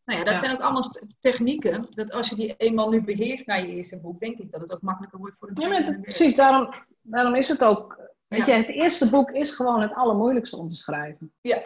[0.05, 1.87] Nou ja, dat zijn ook allemaal technieken.
[1.89, 4.71] Dat als je die eenmaal nu beheerst naar je eerste boek, denk ik dat het
[4.71, 6.35] ook makkelijker wordt voor een Ja, maar precies.
[6.35, 7.99] Daarom, daarom is het ook.
[8.27, 11.31] Weet je, het eerste boek is gewoon het allermoeilijkste om te schrijven.
[11.41, 11.61] Ja.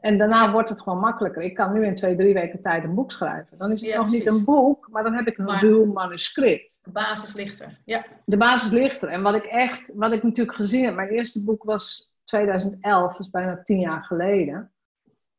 [0.00, 1.42] En daarna wordt het gewoon makkelijker.
[1.42, 3.58] Ik kan nu in twee, drie weken tijd een boek schrijven.
[3.58, 6.80] Dan is het nog niet een boek, maar dan heb ik een maar, ruw manuscript.
[6.82, 8.04] De basis ligt er, ja.
[8.24, 9.08] De basis ligt er.
[9.08, 13.30] En wat ik echt, wat ik natuurlijk gezien heb, mijn eerste boek was 2011, dus
[13.30, 14.72] bijna tien jaar geleden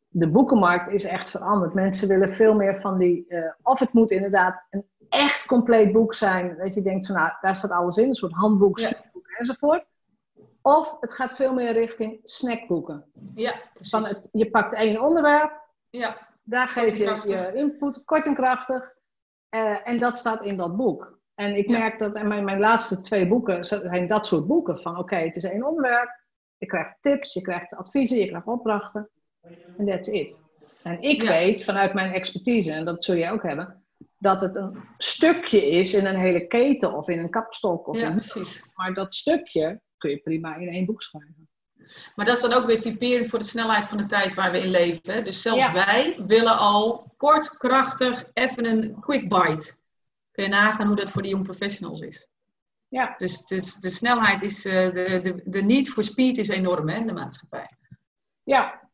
[0.10, 1.74] de boekenmarkt is echt veranderd.
[1.74, 3.26] Mensen willen veel meer van die.
[3.28, 6.58] Uh, of het moet inderdaad een echt compleet boek zijn.
[6.58, 8.92] Dat je denkt van nou, daar staat alles in, een soort handboek, ja.
[9.38, 9.86] enzovoort.
[10.62, 13.06] Of het gaat veel meer richting snackboeken.
[13.36, 16.28] Ja, van het, je pakt één onderwerp, ja.
[16.44, 18.98] daar geef je je input, kort en krachtig.
[19.56, 21.20] Uh, en dat staat in dat boek.
[21.36, 24.80] En ik merk dat in mijn, mijn laatste twee boeken zijn dat soort boeken.
[24.82, 26.10] Van oké, het is één onderwerp.
[26.58, 29.10] Je krijgt tips, je krijgt adviezen, je krijgt opdrachten.
[29.78, 30.44] En that's it.
[30.84, 33.84] En ik weet vanuit mijn expertise, en dat zul jij ook hebben,
[34.18, 37.88] dat het een stukje is in een hele keten of in een kapstok.
[37.88, 38.64] Of ja, precies.
[38.74, 41.50] Maar dat stukje kun je prima in één boek schrijven.
[42.16, 44.60] Maar dat is dan ook weer typerend voor de snelheid van de tijd waar we
[44.60, 45.24] in leven.
[45.24, 49.74] Dus zelfs wij willen al kort, krachtig, even een quick bite.
[50.32, 52.30] Kun je nagaan hoe dat voor de young professionals is.
[52.88, 53.16] Ja.
[53.18, 56.96] Dus, dus de snelheid is, uh, de, de, de need for speed is enorm hè,
[56.96, 57.70] in de maatschappij.
[58.44, 58.90] Ja,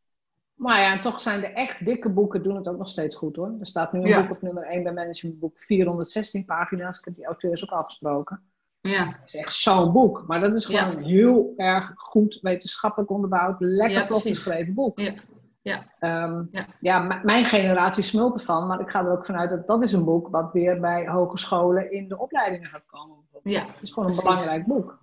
[0.55, 3.35] maar ja, en toch zijn de echt dikke boeken doen het ook nog steeds goed
[3.35, 3.55] hoor.
[3.59, 6.97] Er staat nu een boek op nummer 1 bij Managementboek, 416 pagina's.
[6.97, 8.43] Ik heb die auteurs ook afgesproken.
[8.89, 9.05] Ja.
[9.05, 10.23] Dat is echt zo'n boek.
[10.27, 14.99] Maar dat is gewoon een heel erg goed wetenschappelijk onderbouwd, lekker ja, geschreven boek.
[14.99, 15.13] Ja.
[15.61, 15.83] Ja.
[16.23, 16.65] Um, ja.
[16.79, 20.03] ja, mijn generatie smult ervan, maar ik ga er ook vanuit dat dat is een
[20.03, 23.17] boek wat weer bij hogescholen in de opleidingen gaat komen.
[23.43, 24.99] Ja, het is gewoon een belangrijk boek.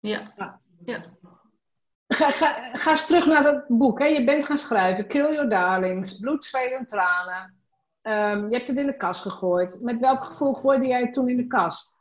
[0.00, 0.32] Ja.
[0.84, 1.04] ja.
[2.08, 3.98] Ga, ga, ga eens terug naar dat boek.
[3.98, 4.04] Hè.
[4.04, 5.06] Je bent gaan schrijven.
[5.06, 6.18] Kill Your Darlings.
[6.18, 7.54] Bloed, zweet en tranen.
[8.02, 9.80] Um, je hebt het in de kast gegooid.
[9.80, 11.96] Met welk gevoel gooide jij het toen in de kast?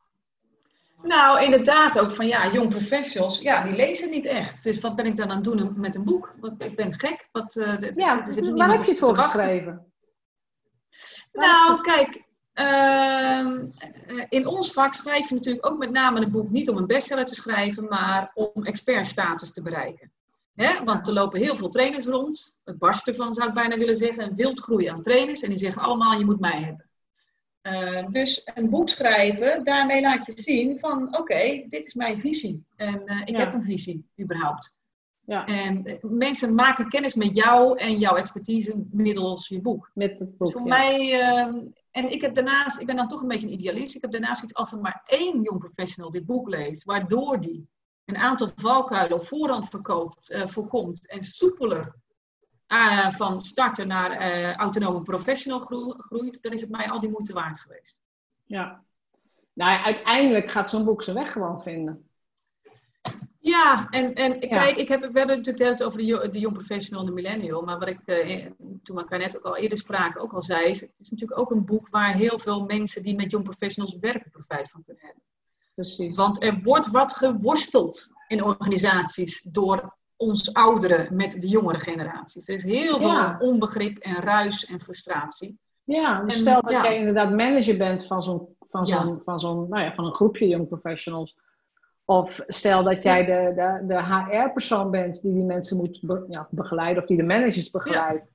[1.01, 4.63] Nou, inderdaad ook van ja, jong professionals, ja, die lezen niet echt.
[4.63, 6.33] Dus wat ben ik dan aan het doen met een boek?
[6.39, 7.29] Wat, ik ben gek.
[7.31, 8.25] Wat, uh, de, ja,
[8.55, 9.93] waar heb je het voor geschreven?
[11.31, 12.23] Nou, kijk,
[12.55, 13.63] uh,
[14.29, 17.25] in ons vak schrijf je natuurlijk ook met name een boek niet om een bestseller
[17.25, 20.11] te schrijven, maar om expertstatus te bereiken.
[20.55, 20.83] Hè?
[20.83, 24.23] Want er lopen heel veel trainers rond, het barst ervan zou ik bijna willen zeggen,
[24.23, 26.89] een wild groeien aan trainers en die zeggen allemaal je moet mij hebben.
[27.65, 32.65] Uh, dus een boek schrijven, daarmee laat je zien van oké, dit is mijn visie.
[32.75, 34.77] En uh, ik heb een visie, überhaupt.
[35.25, 35.45] Ja.
[35.45, 39.91] En uh, mensen maken kennis met jou en jouw expertise middels je boek.
[39.93, 41.19] Met het boek, dus voor mij
[41.91, 43.95] en ik heb daarnaast, ik ben dan toch een beetje een idealist.
[43.95, 47.67] Ik heb daarnaast iets als er maar één jong professional dit boek leest, waardoor die
[48.05, 51.95] een aantal valkuilen op voorhand verkoopt, voorkomt en soepeler
[52.67, 55.59] uh, van starten naar uh, autonome professional
[55.97, 57.99] groeit, dan is het mij al die moeite waard geweest.
[58.43, 58.83] Ja.
[59.53, 62.09] Nou ja, uiteindelijk gaat zo'n boek zijn weg gewoon vinden.
[63.39, 67.01] Ja, en, en kijk, ik heb, we hebben het natuurlijk over de, de young professional
[67.01, 67.61] en de millennial.
[67.61, 68.45] Maar wat ik uh,
[68.83, 71.51] toen elkaar net ook al eerder spraken ook al zei, is, het is natuurlijk ook
[71.51, 75.23] een boek waar heel veel mensen die met young professionals werken profijt van kunnen hebben.
[75.75, 76.15] Precies.
[76.15, 82.47] Want er wordt wat geworsteld in organisaties door ons ouderen met de jongere generaties.
[82.47, 85.59] Er is heel veel onbegrip en ruis en frustratie.
[85.83, 89.83] Ja, dus stel dat jij inderdaad manager bent van zo'n van zo'n van zo'n nou
[89.83, 91.37] ja, van een groepje young professionals
[92.05, 97.01] of stel dat jij de, de, de HR-persoon bent die die mensen moet ja, begeleiden
[97.01, 98.27] of die de managers begeleidt.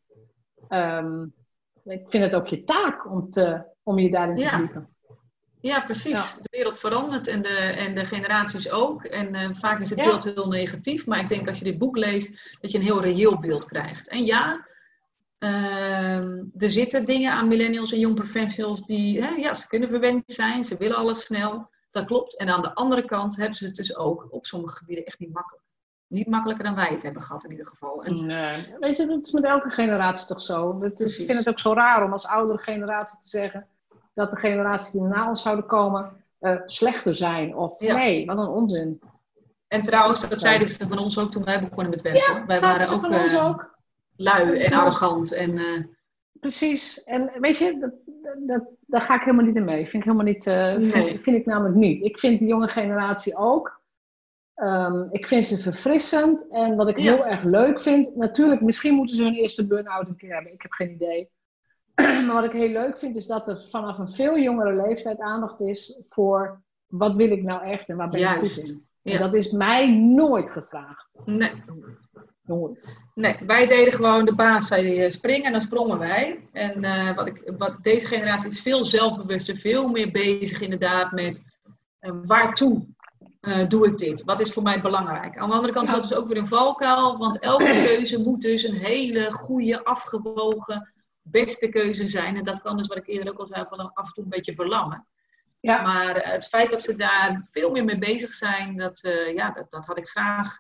[0.69, 1.35] Um,
[1.85, 4.89] ik vind het ook je taak om, te, om je daarin te verdiepen.
[5.61, 6.35] Ja, precies.
[6.43, 9.05] De wereld verandert en de, en de generaties ook.
[9.05, 11.07] En uh, vaak is het beeld heel negatief.
[11.07, 14.09] Maar ik denk als je dit boek leest, dat je een heel reëel beeld krijgt.
[14.09, 14.67] En ja,
[15.39, 16.17] uh,
[16.63, 20.65] er zitten dingen aan millennials en young professionals die, hè, ja, ze kunnen verwend zijn.
[20.65, 21.69] Ze willen alles snel.
[21.91, 22.39] Dat klopt.
[22.39, 25.33] En aan de andere kant hebben ze het dus ook op sommige gebieden echt niet
[25.33, 25.65] makkelijk.
[26.07, 28.05] Niet makkelijker dan wij het hebben gehad in ieder geval.
[28.05, 28.27] En...
[28.27, 28.75] Nee.
[28.81, 30.83] Weet je, dat is met elke generatie toch zo.
[30.83, 33.69] ik vind het ook zo raar om als oudere generatie te zeggen
[34.15, 37.57] dat de generaties die na ons zouden komen uh, slechter zijn.
[37.57, 39.01] Of nee, wat een onzin.
[39.69, 42.35] En trouwens, dat, zeiden ze van ons ook toen wij begonnen met werken.
[42.35, 43.79] Ja, wij waren ook, uh, ook,
[44.17, 45.33] lui en arrogant.
[45.33, 45.85] En, uh...
[46.41, 47.05] Precies.
[47.05, 47.93] En weet je, dat,
[48.47, 49.89] dat, daar ga ik helemaal niet in mee.
[49.89, 52.03] Vind ik helemaal niet, uh, vind, vind, ik namelijk niet.
[52.03, 53.81] Ik vind de jonge generatie ook.
[54.57, 56.49] Um, ik vind ze verfrissend.
[56.49, 57.03] En wat ik ja.
[57.15, 60.53] heel erg leuk vind, natuurlijk, misschien moeten ze hun eerste burn-out een keer hebben.
[60.53, 61.31] Ik heb geen idee.
[62.27, 65.61] maar wat ik heel leuk vind, is dat er vanaf een veel jongere leeftijd aandacht
[65.61, 68.85] is voor wat wil ik nou echt en waar ben ik goed in.
[69.03, 71.09] En dat is mij nooit gevraagd.
[71.25, 71.53] Nee.
[72.43, 72.79] Nooit.
[73.15, 76.49] Nee, wij deden gewoon de baas zei eh, springen en dan sprongen wij.
[76.53, 81.43] En uh, wat ik, wat deze generatie is veel zelfbewuster, veel meer bezig inderdaad met
[82.01, 82.87] uh, waartoe
[83.41, 84.25] uh, doe ik dit?
[84.25, 85.39] Wat is voor mij belangrijk?
[85.39, 88.63] Aan de andere kant, dat is ook weer een valkuil, want elke keuze moet dus
[88.63, 90.93] een hele goede, afgewogen,
[91.31, 92.37] beste keuze zijn.
[92.37, 94.25] En dat kan dus, wat ik eerder ook al zei, ook wel af en toe
[94.25, 95.07] een beetje verlammen.
[95.61, 95.83] Ja.
[95.83, 99.51] Maar uh, het feit dat ze daar veel meer mee bezig zijn, dat, uh, ja,
[99.51, 100.59] dat, dat, had ik graag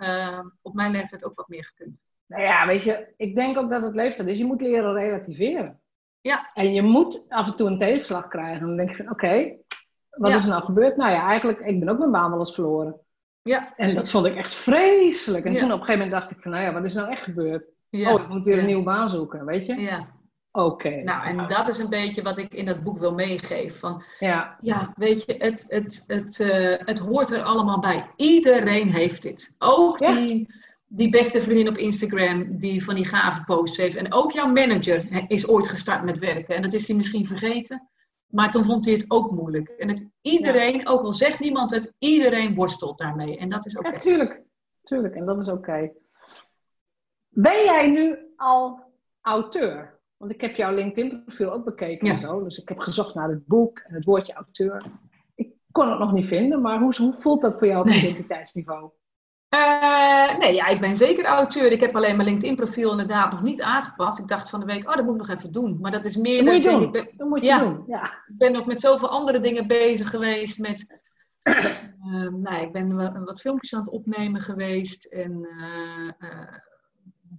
[0.62, 1.98] op mijn leeftijd ook wat meer gekund.
[2.26, 4.38] Nou ja, weet je, ik denk ook dat het leeftijd is.
[4.38, 5.80] Je moet leren relativeren.
[6.20, 6.50] Ja.
[6.54, 8.66] En je moet af en toe een tegenslag krijgen.
[8.66, 9.56] Dan denk je van, oké,
[10.10, 10.96] wat is er nou gebeurd?
[10.96, 13.00] Nou ja, eigenlijk, ik ben ook mijn baan wel eens verloren.
[13.42, 13.72] Ja.
[13.76, 15.44] En dat vond ik echt vreselijk.
[15.44, 17.22] En toen op een gegeven moment dacht ik van, nou ja, wat is nou echt
[17.22, 17.68] gebeurd?
[17.88, 18.14] Ja.
[18.14, 19.74] Oh, ik moet weer een nieuwe baan zoeken, weet je?
[19.74, 20.06] Ja.
[20.52, 21.02] Oké.
[21.02, 23.78] Nou, en dat is een beetje wat ik in dat boek wil meegeven.
[23.78, 24.58] Van, ja.
[24.60, 28.10] ja, weet je, het, het, het, uh, het hoort er allemaal bij.
[28.16, 29.54] Iedereen heeft dit.
[29.58, 30.54] Ook die,
[30.86, 33.96] die beste vriendin op Instagram die van die gave posts heeft.
[33.96, 36.56] En ook jouw manager is ooit gestart met werken.
[36.56, 37.88] En dat is hij misschien vergeten.
[38.26, 39.68] Maar toen vond hij het ook moeilijk.
[39.68, 43.38] En het, iedereen, ook al zegt niemand het, iedereen worstelt daarmee.
[43.38, 43.86] En dat is oké.
[43.86, 43.98] Okay.
[43.98, 44.42] Ja, tuurlijk.
[44.82, 45.14] tuurlijk.
[45.14, 45.92] En dat is oké.
[47.28, 48.82] Ben jij nu al
[49.20, 49.99] auteur?
[50.20, 52.12] Want ik heb jouw LinkedIn-profiel ook bekeken ja.
[52.12, 52.42] en zo.
[52.42, 54.84] Dus ik heb gezocht naar het boek en het woordje auteur.
[55.34, 58.90] Ik kon het nog niet vinden, maar hoe, hoe voelt dat voor jou op identiteitsniveau?
[59.54, 61.72] Uh, nee, ja, ik ben zeker auteur.
[61.72, 64.18] Ik heb alleen mijn LinkedIn-profiel inderdaad nog niet aangepast.
[64.18, 65.78] Ik dacht van de week, oh, dat moet ik nog even doen.
[65.80, 66.44] Maar dat is meer...
[66.44, 66.82] Dat moet je doen.
[66.82, 67.84] Ik ben, dat moet je ja, doen.
[67.86, 68.02] Ja.
[68.02, 70.58] Ik ben ook met zoveel andere dingen bezig geweest.
[70.58, 71.00] Met,
[71.42, 75.04] uh, nou, ik ben wat, wat, filmpjes aan het opnemen geweest.
[75.04, 76.10] En uh,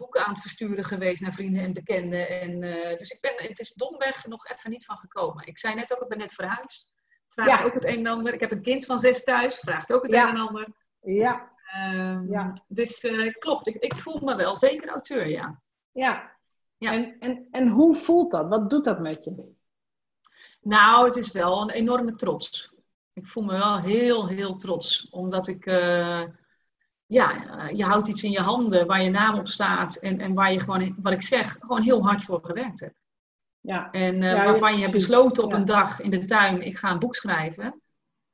[0.01, 2.29] boeken aan het versturen geweest naar vrienden en bekenden.
[2.29, 2.59] En,
[2.97, 5.47] dus ik ben, het is domweg nog even niet van gekomen.
[5.47, 6.93] Ik zei net ook, ik ben net verhuisd.
[7.29, 7.65] Vraagt ja.
[7.65, 8.33] ook het een en ander.
[8.33, 9.59] Ik heb een kind van zes thuis.
[9.59, 10.29] Vraagt ook het ja.
[10.29, 10.67] een en ander.
[11.01, 11.51] Ja.
[11.75, 12.53] Um, ja.
[12.67, 15.61] Dus uh, klopt, ik, ik, voel me wel zeker auteur, ja.
[15.91, 16.37] Ja.
[16.77, 16.91] ja.
[16.91, 18.47] En, en, en hoe voelt dat?
[18.47, 19.53] Wat doet dat met je?
[20.61, 22.75] Nou, het is wel een enorme trots.
[23.13, 25.09] Ik voel me wel heel, heel trots.
[25.09, 26.23] Omdat ik, uh,
[27.11, 29.95] ja, je houdt iets in je handen waar je naam op staat.
[29.95, 32.99] En, en waar je gewoon, wat ik zeg, gewoon heel hard voor gewerkt hebt.
[33.59, 33.91] Ja.
[33.91, 36.91] En uh, ja, waarvan je hebt besloten op een dag in de tuin, ik ga
[36.91, 37.81] een boek schrijven.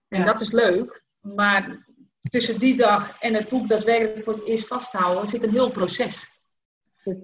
[0.07, 1.03] En dat is leuk.
[1.19, 1.85] Maar
[2.29, 6.31] tussen die dag en het boek daadwerkelijk voor het eerst vasthouden, zit een heel proces.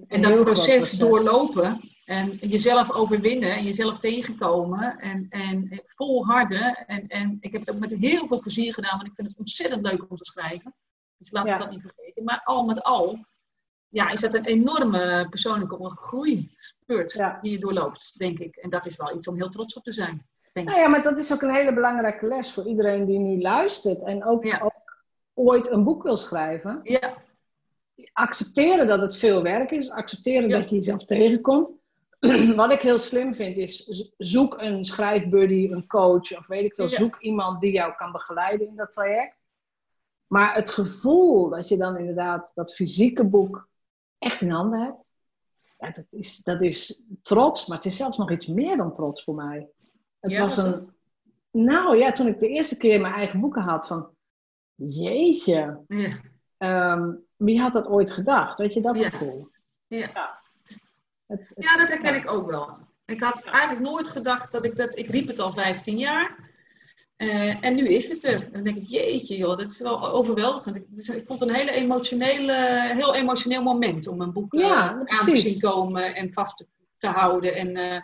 [0.08, 6.86] En dat proces, proces, doorlopen en jezelf overwinnen en jezelf tegenkomen en, en volharden.
[6.86, 9.38] En, en ik heb het ook met heel veel plezier gedaan, want ik vind het
[9.38, 10.74] ontzettend leuk om te schrijven.
[11.18, 12.24] Dus laten we dat niet vergeten.
[12.24, 13.18] Maar al met al
[13.94, 17.38] ja, is dat een enorme persoonlijke groeispurt ja.
[17.42, 18.56] die je doorloopt, denk ik.
[18.56, 20.22] En dat is wel iets om heel trots op te zijn.
[20.52, 23.40] Denk nou ja, maar dat is ook een hele belangrijke les voor iedereen die nu
[23.40, 24.02] luistert.
[24.02, 24.60] En ook, ja.
[24.60, 25.04] ook
[25.34, 27.14] ooit een boek wil schrijven, ja.
[28.12, 31.72] accepteren dat het veel werk is, accepteren dat je jezelf tegenkomt.
[32.56, 36.88] Wat ik heel slim vind is, zoek een schrijfbuddy, een coach of weet ik veel.
[36.88, 39.36] Zoek iemand die jou kan begeleiden in dat traject.
[40.34, 43.68] Maar het gevoel dat je dan inderdaad dat fysieke boek
[44.18, 45.08] echt in handen hebt,
[45.78, 49.24] ja, dat, is, dat is trots, maar het is zelfs nog iets meer dan trots
[49.24, 49.68] voor mij.
[50.20, 50.92] Het was een.
[51.50, 54.10] Nou ja, toen ik de eerste keer mijn eigen boeken had, van
[54.74, 55.84] Jeetje.
[55.88, 56.92] Ja.
[56.92, 58.58] Um, wie had dat ooit gedacht?
[58.58, 59.48] Weet je dat gevoel?
[59.86, 59.98] Ja.
[59.98, 60.40] Ja.
[61.26, 62.78] Het, het, ja, dat herken ik ook wel.
[63.04, 64.98] Ik had eigenlijk nooit gedacht dat ik dat...
[64.98, 66.52] Ik riep het al 15 jaar.
[67.16, 68.44] Uh, en nu is het er.
[68.44, 70.76] En dan denk ik, jeetje joh, dat is wel overweldigend.
[70.76, 74.92] Ik, dus, ik vond het een hele emotionele, heel emotioneel moment om een boek ja,
[74.92, 76.66] uh, aan te zien komen en vast te,
[76.98, 77.54] te houden.
[77.54, 77.94] En uh,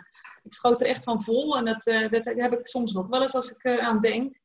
[0.43, 1.57] ik schoot er echt van vol.
[1.57, 4.39] En dat, dat heb ik soms nog wel eens als ik aan denk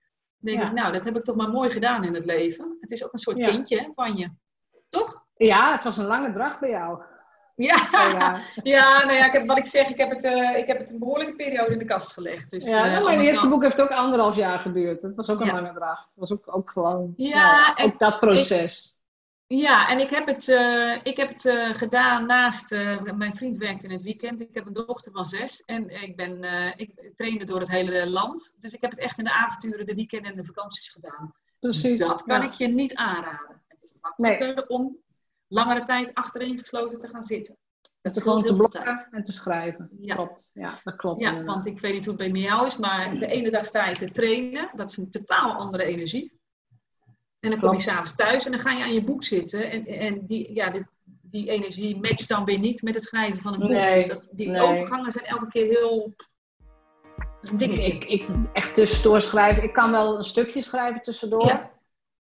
[0.46, 2.76] denk ik, nou, dat heb ik toch maar mooi gedaan in het leven.
[2.80, 4.30] Het is ook een soort kindje van je.
[4.88, 5.24] Toch?
[5.36, 7.02] Ja, het was een lange dracht bij jou.
[7.57, 8.40] Ja, oh, ja.
[8.76, 10.90] ja, nou ja, ik heb, wat ik zeg, ik heb, het, uh, ik heb het
[10.90, 12.50] een behoorlijke periode in de kast gelegd.
[12.50, 15.02] Dus, ja, uh, mijn eerste boek heeft ook anderhalf jaar geduurd.
[15.02, 16.04] Het was ook een lange dracht.
[16.04, 18.94] Het was ook, ook gewoon, ja, nou, ook dat proces.
[19.46, 22.70] Ja, en ik heb het, uh, ik heb het gedaan naast,
[23.14, 24.40] mijn vriend werkt in het weekend.
[24.40, 26.44] Ik heb een dochter van zes en ik, ben,
[26.76, 28.57] ik trainde door het hele land.
[28.61, 31.34] Dus ik heb het echt in de avonturen, de weekenden en de vakanties gedaan.
[31.61, 32.00] Precies.
[32.00, 33.62] Dat kan ik je niet aanraden.
[33.68, 34.68] Het is makkelijker nee.
[34.68, 34.96] om
[35.49, 37.57] langere tijd achterin gesloten te gaan zitten.
[38.03, 39.88] Het gewoon te blokken en te schrijven.
[40.01, 40.14] Ja.
[40.14, 40.51] Klopt.
[40.53, 41.20] Ja, dat klopt.
[41.20, 43.88] Ja, want ik weet niet hoe het bij jou is, maar de ene dag sta
[43.88, 44.70] je te trainen.
[44.74, 46.40] Dat is een totaal andere energie.
[47.40, 49.70] En dan kom je s'avonds thuis en dan ga je aan je boek zitten.
[49.70, 53.53] En, en die, ja, dit, die energie matcht dan weer niet met het schrijven van
[53.53, 53.68] een boek.
[53.68, 56.14] Nee, dus dat, die overgangen zijn elke keer heel.
[57.57, 57.86] Dingetje.
[57.86, 59.62] Ik, ik echt tussendoor schrijven.
[59.62, 61.47] Ik kan wel een stukje schrijven tussendoor.
[61.47, 61.74] Ja.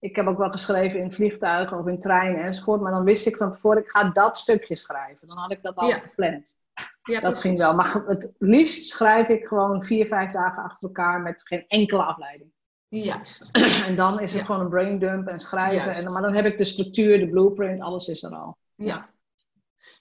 [0.01, 2.81] Ik heb ook wel geschreven in vliegtuigen of in treinen enzovoort.
[2.81, 5.27] Maar dan wist ik van tevoren, ik ga dat stukje schrijven.
[5.27, 5.99] Dan had ik dat al Ja.
[5.99, 6.59] gepland.
[7.03, 7.75] Ja, dat ging wel.
[7.75, 12.51] Maar het liefst schrijf ik gewoon vier, vijf dagen achter elkaar met geen enkele afleiding.
[12.87, 13.45] Juist.
[13.87, 14.45] En dan is het Ja.
[14.45, 15.93] gewoon een brain dump en schrijven.
[15.93, 18.57] En, maar dan heb ik de structuur, de blueprint, alles is er al.
[18.75, 19.09] Ja.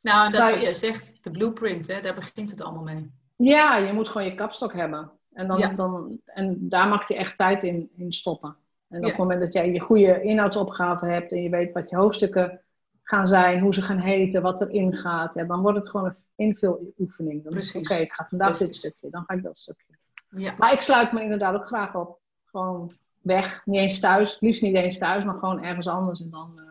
[0.03, 3.11] Nou, dat wat je- jij zegt, de blueprint, hè, daar begint het allemaal mee.
[3.37, 5.11] Ja, je moet gewoon je kapstok hebben.
[5.33, 8.57] En, dan, dan, en daar mag je echt tijd in, in stoppen.
[8.91, 9.09] En op Ja.
[9.09, 12.61] het moment dat jij je goede inhoudsopgave hebt en je weet wat je hoofdstukken
[13.03, 16.17] gaan zijn, hoe ze gaan heten, wat erin gaat, ja, dan wordt het gewoon een
[16.37, 17.45] invuloefening.
[17.45, 17.91] Dan is Precies.
[17.91, 18.67] oké, ik ga vandaag Precies.
[18.67, 19.97] dit stukje, dan ga ik dat stukje.
[20.29, 20.55] Ja.
[20.59, 22.19] Maar ik sluit me inderdaad ook graag op.
[22.45, 26.53] Gewoon weg, niet eens thuis, liefst niet eens thuis, maar gewoon ergens anders en dan
[26.57, 26.65] eh,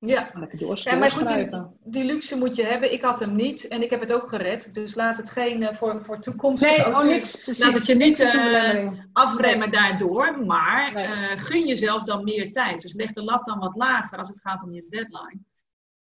[0.00, 0.30] ja.
[0.34, 1.48] lekker Ja, maar goed, die,
[1.84, 2.92] die luxe moet je hebben.
[2.92, 4.74] Ik had hem niet en ik heb het ook gered.
[4.74, 7.64] Dus laat het geen eh, voor, voor toekomstige Nee, oh niks, precies.
[7.64, 10.44] laat het je niet, is eh, afremmen daardoor.
[10.46, 11.04] Maar Nee.
[11.06, 12.82] eh, gun jezelf dan meer tijd.
[12.82, 15.40] Dus leg de lat dan wat lager als het gaat om je deadline.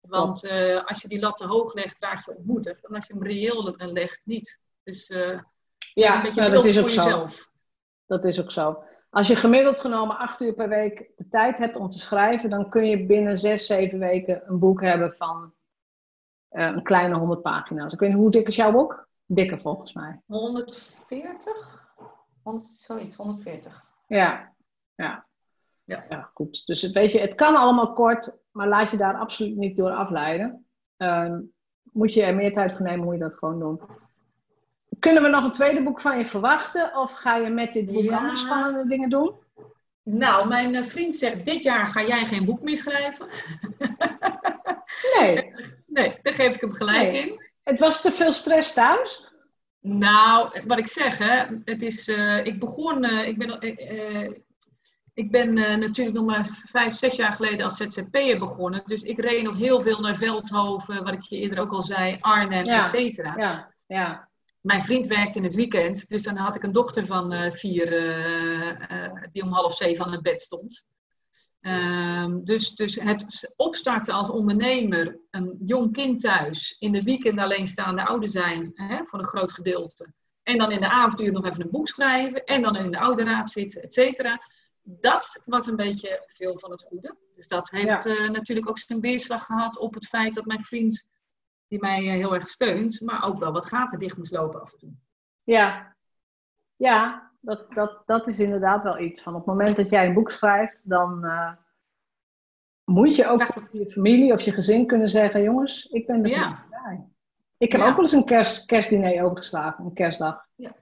[0.01, 0.47] Want
[0.85, 2.87] als je die lat te hoog legt, raak je ontmoedigd.
[2.87, 4.59] En als je hem reëel legt, niet.
[4.83, 5.41] Dus een
[5.93, 7.03] Ja, beetje nou, dat beeld is ook voor zo.
[7.03, 7.49] jezelf.
[8.05, 8.83] Dat is ook zo.
[9.15, 12.69] Als je gemiddeld genomen acht uur per week de tijd hebt om te schrijven, dan
[12.69, 15.53] kun je binnen zes, zeven weken een boek hebben van
[16.49, 17.93] eh, een kleine 100 pagina's.
[17.93, 19.07] Ik weet niet, hoe dik is jouw boek?
[19.25, 20.21] Dikker volgens mij.
[20.25, 21.87] 140?
[22.43, 23.83] 100, zoiets, 140.
[24.07, 24.53] Ja,
[24.95, 25.25] ja.
[25.83, 26.05] Ja.
[26.09, 26.65] ja goed.
[26.65, 29.91] Dus het, weet je, het kan allemaal kort, maar laat je daar absoluut niet door
[29.91, 30.65] afleiden.
[30.97, 31.41] Ehm,
[31.83, 33.81] moet je er meer tijd voor nemen, moet je dat gewoon doen.
[35.05, 36.95] Kunnen we nog een tweede boek van je verwachten?
[36.97, 38.17] Of ga je met dit boek Ja.
[38.17, 39.33] andere spannende dingen doen?
[40.03, 43.27] Nou, mijn eh, vriend zegt, dit jaar ga jij geen boek meer schrijven.
[45.19, 45.53] Nee,
[45.87, 47.21] Nee, daar geef ik hem gelijk Nee.
[47.29, 47.41] in.
[47.63, 49.33] het was te veel stress thuis.
[49.81, 53.61] Nou, wat ik zeg, hè, het is, eh, ik begon, eh, ik ben,
[55.13, 58.83] ik ben natuurlijk nog maar vijf, zes jaar geleden als ZZP'er begonnen.
[58.85, 62.17] Dus ik reed nog heel veel naar Veldhoven, wat ik je eerder ook al zei,
[62.21, 62.83] Arnhem, Ja.
[62.83, 63.33] et cetera.
[63.37, 64.27] Ja, ja.
[64.65, 67.93] Mijn vriend werkte in het weekend, dus dan had ik een dochter van eh, vier
[67.93, 70.85] eh, eh, die om half zeven aan het bed stond.
[71.61, 78.05] Ehm, dus, dus het opstarten als ondernemer, een jong kind thuis, in de weekend alleenstaande
[78.05, 80.13] ouder zijn, hè, voor een groot gedeelte.
[80.43, 83.49] En dan in de avonduur nog even een boek schrijven en dan in de ouderraad
[83.49, 84.41] zitten, et cetera.
[84.83, 87.15] Dat was een beetje veel van het goede.
[87.35, 91.09] Dus dat heeft natuurlijk ook zijn weerslag gehad op het feit dat mijn vriend,
[91.67, 94.71] die mij eh, heel erg steunt, maar ook wel wat gaten dicht moest lopen af
[94.71, 94.91] en toe.
[95.43, 95.95] Ja,
[96.75, 99.21] ja dat, dat, dat is inderdaad wel iets.
[99.21, 101.51] Van op het moment dat jij een boek schrijft, dan eh,
[102.83, 106.29] moet je ook tegen je familie of je gezin kunnen zeggen: jongens, ik ben er
[106.29, 106.65] Ja.
[106.69, 107.05] bij.
[107.57, 107.87] Ik heb Ja.
[107.87, 110.45] ook wel eens een kerst, kerstdiner overgeslagen, een kerstdag.
[110.55, 110.73] Dan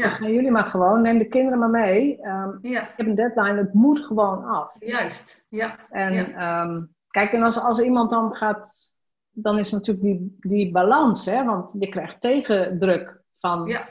[0.00, 2.20] Ja, gaan jullie maar gewoon, neem de kinderen maar mee.
[2.22, 4.72] Ehm, ja, ik heb een deadline, het moet gewoon af.
[4.78, 5.44] juist.
[5.48, 6.62] Ja, En Ja.
[6.62, 8.92] ehm, kijk, en als, als iemand dan gaat,
[9.30, 11.44] dan is natuurlijk die, die balans, hè?
[11.44, 13.88] want je krijgt tegendruk van, ja,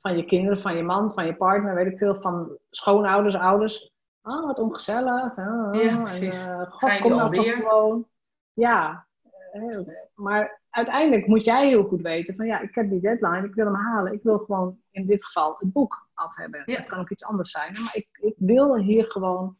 [0.00, 3.90] van je kinderen, van je man, van je partner, weet ik veel, van schoonouders, ouders.
[4.20, 5.36] Ah, wat ongezellig.
[5.36, 6.46] Ja, precies.
[6.46, 8.06] eh, God, kom nou toch gewoon.
[8.52, 9.06] Ja,
[9.52, 9.78] eh,
[10.14, 13.64] maar uiteindelijk moet jij heel goed weten van ja, ik heb die deadline, ik wil
[13.64, 14.12] hem halen.
[14.12, 16.62] Ik wil gewoon in dit geval het boek af hebben.
[16.64, 16.76] Ja.
[16.76, 19.56] Het kan ook iets anders zijn, maar ik, ik wil hier gewoon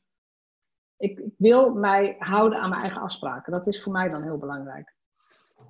[1.03, 3.53] ik, ik wil mij houden aan mijn eigen afspraken.
[3.53, 4.95] Dat is voor mij dan heel belangrijk.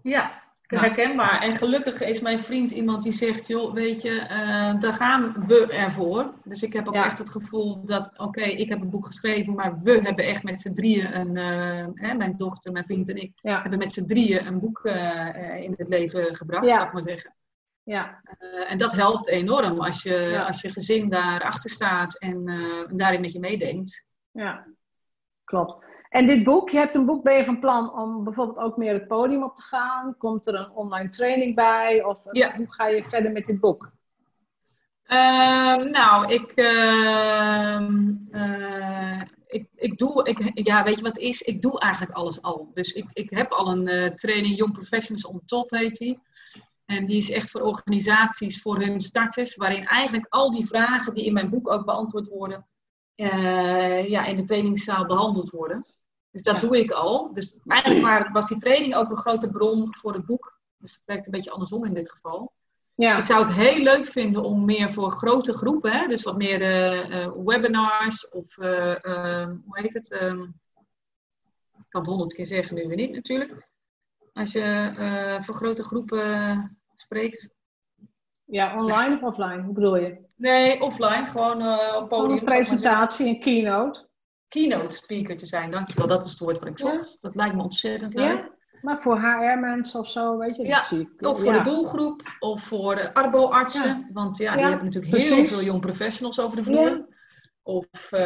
[0.03, 0.41] Ja.
[0.67, 0.79] Ja.
[0.81, 1.41] Herkenbaar.
[1.43, 5.67] En gelukkig is mijn vriend iemand die zegt, joh, weet je, eh, daar gaan we
[5.67, 6.35] ervoor.
[6.45, 7.05] Dus ik heb ook Ja.
[7.05, 10.61] echt het gevoel dat, oké, ik heb een boek geschreven, maar we hebben echt met
[10.61, 14.05] z'n drieën, een, eh, hè, mijn dochter, mijn vriend en ik, Ja, hebben met z'n
[14.05, 16.75] drieën een boek eh, in het leven gebracht, Ja.
[16.75, 17.35] zou ik maar zeggen.
[17.83, 18.21] ja,
[18.69, 22.49] en dat helpt enorm als je, als je gezin daarachter staat en,
[22.89, 24.05] en daarin met je meedenkt.
[24.31, 24.67] ja.
[25.45, 25.79] Klopt.
[26.13, 28.93] En dit boek, je hebt een boek, ben je van plan om bijvoorbeeld ook meer
[28.93, 30.17] het podium op te gaan?
[30.19, 32.05] Komt er een online training bij?
[32.05, 32.57] Of eh, Ja.
[32.57, 33.91] hoe ga je verder met dit boek?
[35.03, 41.43] Ehm, nou, ik, ehm, eh, ik, ik doe, ik, ja, weet je wat is?
[41.43, 42.71] Ik doe eigenlijk alles al.
[42.75, 46.21] Dus ik, ik heb al een eh, training Young Professionals on Top, heet die.
[46.85, 51.25] En die is echt voor organisaties, voor hun starters, waarin eigenlijk al die vragen die
[51.25, 52.67] in mijn boek ook beantwoord worden,
[53.15, 55.87] ja, in de trainingszaal behandeld worden.
[56.33, 56.61] Dus dat Ja.
[56.61, 57.33] doe ik al.
[57.33, 60.59] Dus eigenlijk was die training ook een grote bron voor het boek.
[60.79, 62.53] Dus het werkt een beetje andersom in dit geval.
[62.95, 66.37] Ja, Ik zou het heel leuk vinden om meer voor grote groepen, hè, dus wat
[66.37, 70.11] meer eh, webinars of eh, eh, hoe heet het?
[70.11, 70.41] ehm,
[71.79, 73.69] ik kan het honderd keer zeggen, nu weer niet natuurlijk.
[74.33, 77.55] Als je voor grote groepen spreekt.
[78.45, 79.63] ja, online of offline?
[79.63, 80.19] Hoe bedoel je?
[80.37, 81.63] Nee, offline, gewoon
[81.97, 82.39] op podium.
[82.39, 84.09] een presentatie, een keynote.
[84.53, 85.71] Keynote speaker te zijn.
[85.71, 87.19] Dankjewel, dat is het woord wat ik zocht.
[87.21, 88.39] Dat lijkt me ontzettend leuk.
[88.39, 88.51] Ja,
[88.83, 90.67] maar voor HR-mensen of zo, weet je?
[90.67, 90.79] Ja,
[91.19, 94.09] of voor de doelgroep, of voor de arbo-artsen.
[94.13, 97.05] Want ja, die hebben natuurlijk heel veel jong professionals over de vloer.
[97.63, 98.21] Of, uh,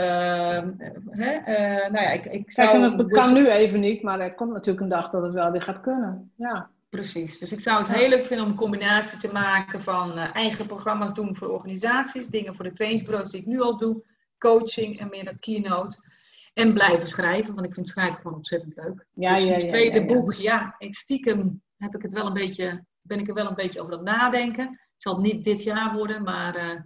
[1.11, 2.81] hè, uh, nou ja, ik, ik zou...
[2.81, 5.51] Kijk, het kan nu even niet, maar er komt natuurlijk een dag dat het wel
[5.51, 6.33] weer gaat kunnen.
[6.37, 6.71] Ja.
[6.89, 10.35] Precies, dus ik zou het heel leuk vinden om een combinatie te maken van uh,
[10.35, 14.03] eigen programma's doen voor organisaties, dingen voor de trainingsbureaus die ik nu al doe,
[14.39, 16.15] coaching en meer dat keynote.
[16.57, 19.07] En blijven schrijven, want ik vind schrijven gewoon ontzettend leuk.
[19.13, 22.33] Ja, dus ja, het tweede ja, boek, ja, ik stiekem heb ik het wel een
[22.33, 24.69] beetje, ben ik er wel een beetje over aan het nadenken.
[24.69, 26.81] Het zal niet dit jaar worden, maar uh,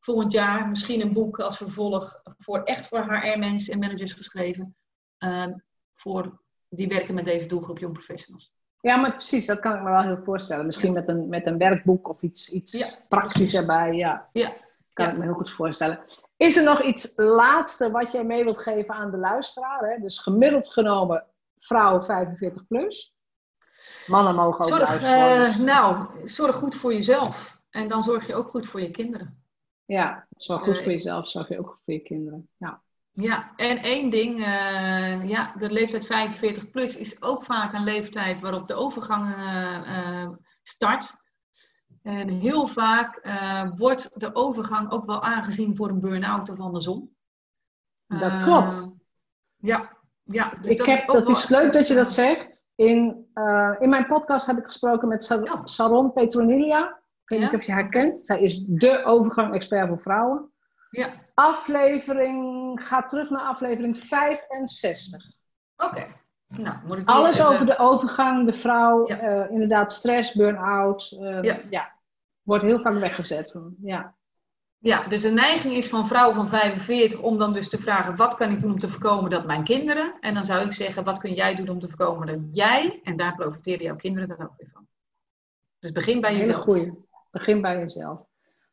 [0.00, 4.76] volgend jaar misschien een boek als vervolg voor echt voor HR-mensen en managers geschreven.
[5.18, 5.46] Uh,
[5.94, 8.52] voor die werken met deze doelgroep Young Professionals.
[8.80, 10.66] Ja, maar precies, dat kan ik me wel heel voorstellen.
[10.66, 13.92] Misschien met, een, met een werkboek of iets, iets praktisch erbij.
[13.92, 14.52] Ja, ja.
[14.96, 15.98] Kan ik me heel goed voorstellen.
[16.36, 19.80] Is er nog iets laatste wat jij mee wilt geven aan de luisteraar?
[19.80, 19.98] Hè?
[20.00, 21.24] Dus gemiddeld genomen
[21.58, 23.14] vrouwen 45 plus.
[24.06, 27.60] Mannen mogen ook zorg, uh, Nou, zorg goed voor jezelf.
[27.70, 29.42] En dan zorg je ook goed voor je kinderen.
[29.84, 32.48] Ja, zorg goed uh, voor jezelf, zorg je ook goed voor je kinderen.
[32.56, 32.82] Ja.
[33.12, 38.40] Ja, en één ding, uh, ja, de leeftijd 45 plus is ook vaak een leeftijd
[38.40, 39.34] waarop de overgang
[40.62, 41.24] start.
[42.06, 43.20] En heel vaak
[43.76, 47.10] wordt de overgang ook wel aangezien voor een burn-out of andersom.
[48.06, 48.90] Dat klopt.
[49.56, 50.52] Ja, ja.
[50.60, 52.66] Dus ik dat heb, is dat is leuk dat je dat zegt.
[52.74, 53.26] In,
[53.78, 56.88] in mijn podcast heb ik gesproken met Sar Saron Petronilia.
[57.22, 58.26] Ik weet niet of je haar kent.
[58.26, 60.50] Zij is de overgang-expert voor vrouwen.
[60.90, 61.12] Ja.
[61.34, 65.24] Aflevering, ga terug naar aflevering 65.
[65.76, 66.06] Oké.
[66.48, 71.16] Nou, moet ik Alles over de overgang, de vrouw, uh, inderdaad stress, burn-out.
[71.20, 71.94] Uh, ja.
[72.46, 73.54] Wordt heel vaak weggezet.
[73.82, 74.14] Ja.
[74.78, 78.34] ja, dus de neiging is van vrouwen van 45 om dan dus te vragen: wat
[78.34, 80.14] kan ik doen om te voorkomen dat mijn kinderen?
[80.20, 83.16] En dan zou ik zeggen: wat kun jij doen om te voorkomen dat jij, en
[83.16, 84.86] daar profiteren jouw kinderen dan ook weer van.
[85.78, 86.62] Dus begin bij jezelf.
[86.62, 86.92] Goeie.
[87.30, 88.20] Begin bij jezelf.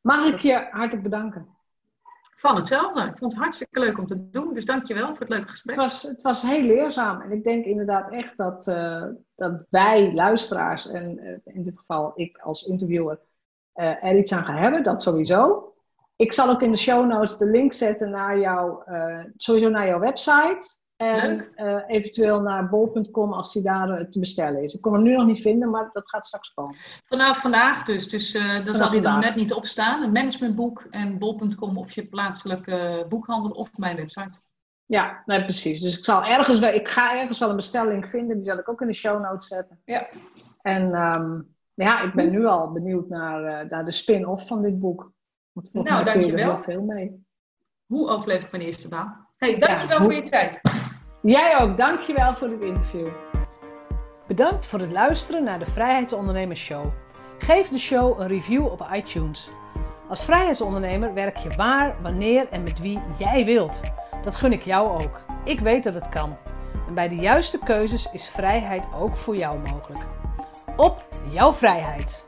[0.02, 1.54] Mag ik je hartelijk bedanken?
[2.44, 3.02] van hetzelfde.
[3.02, 4.54] Ik vond het hartstikke leuk om te doen.
[4.54, 5.76] Dus dankjewel voor het leuke gesprek.
[5.76, 7.22] Het was, het was heel leerzaam.
[7.22, 9.06] En ik denk inderdaad echt dat, uh,
[9.36, 13.20] dat wij luisteraars, en uh, in dit geval ik als interviewer,
[13.76, 14.84] uh, er iets aan gaan hebben.
[14.84, 15.74] Dat sowieso.
[16.16, 18.84] Ik zal ook in de show notes de link zetten naar, jou,
[19.38, 20.82] sowieso naar jouw website.
[20.96, 24.74] En uh, eventueel naar bol.com als die daar te bestellen is.
[24.74, 26.76] Ik kon hem nu nog niet vinden, maar dat gaat straks komen.
[27.06, 28.10] Vanaf vandaag dus.
[28.10, 30.04] Dus uh, dan zal die dan net niet opstaan.
[30.04, 34.40] Een managementboek en bol.com of je plaatselijke boekhandel of mijn website.
[34.86, 35.82] Ja, nee, precies.
[35.82, 38.36] Dus ik, zal ergens wel, ik ga ergens wel een bestelling vinden.
[38.36, 39.82] Die zal ik ook in de show notes zetten.
[39.86, 40.08] Ja.
[40.62, 45.12] En um, ja, ik ben nu al benieuwd naar, naar de spin-off van dit boek.
[45.52, 46.50] Want nou, dankjewel.
[46.50, 47.26] er heel veel mee.
[47.86, 49.28] Hoe overleef ik mijn eerste baan?
[49.38, 50.62] Hey, dankjewel ja, voor je tijd.
[51.22, 53.08] Jij ook, dankjewel voor dit interview.
[54.28, 56.86] Bedankt voor het luisteren naar de Vrijheidsondernemers Show.
[57.38, 59.50] Geef de show een review op iTunes.
[60.10, 63.82] Als vrijheidsondernemer werk je waar, wanneer en met wie jij wilt.
[64.24, 65.22] Dat gun ik jou ook.
[65.44, 66.38] Ik weet dat het kan.
[66.88, 70.06] En bij de juiste keuzes is vrijheid ook voor jou mogelijk.
[70.78, 72.26] Op jouw vrijheid!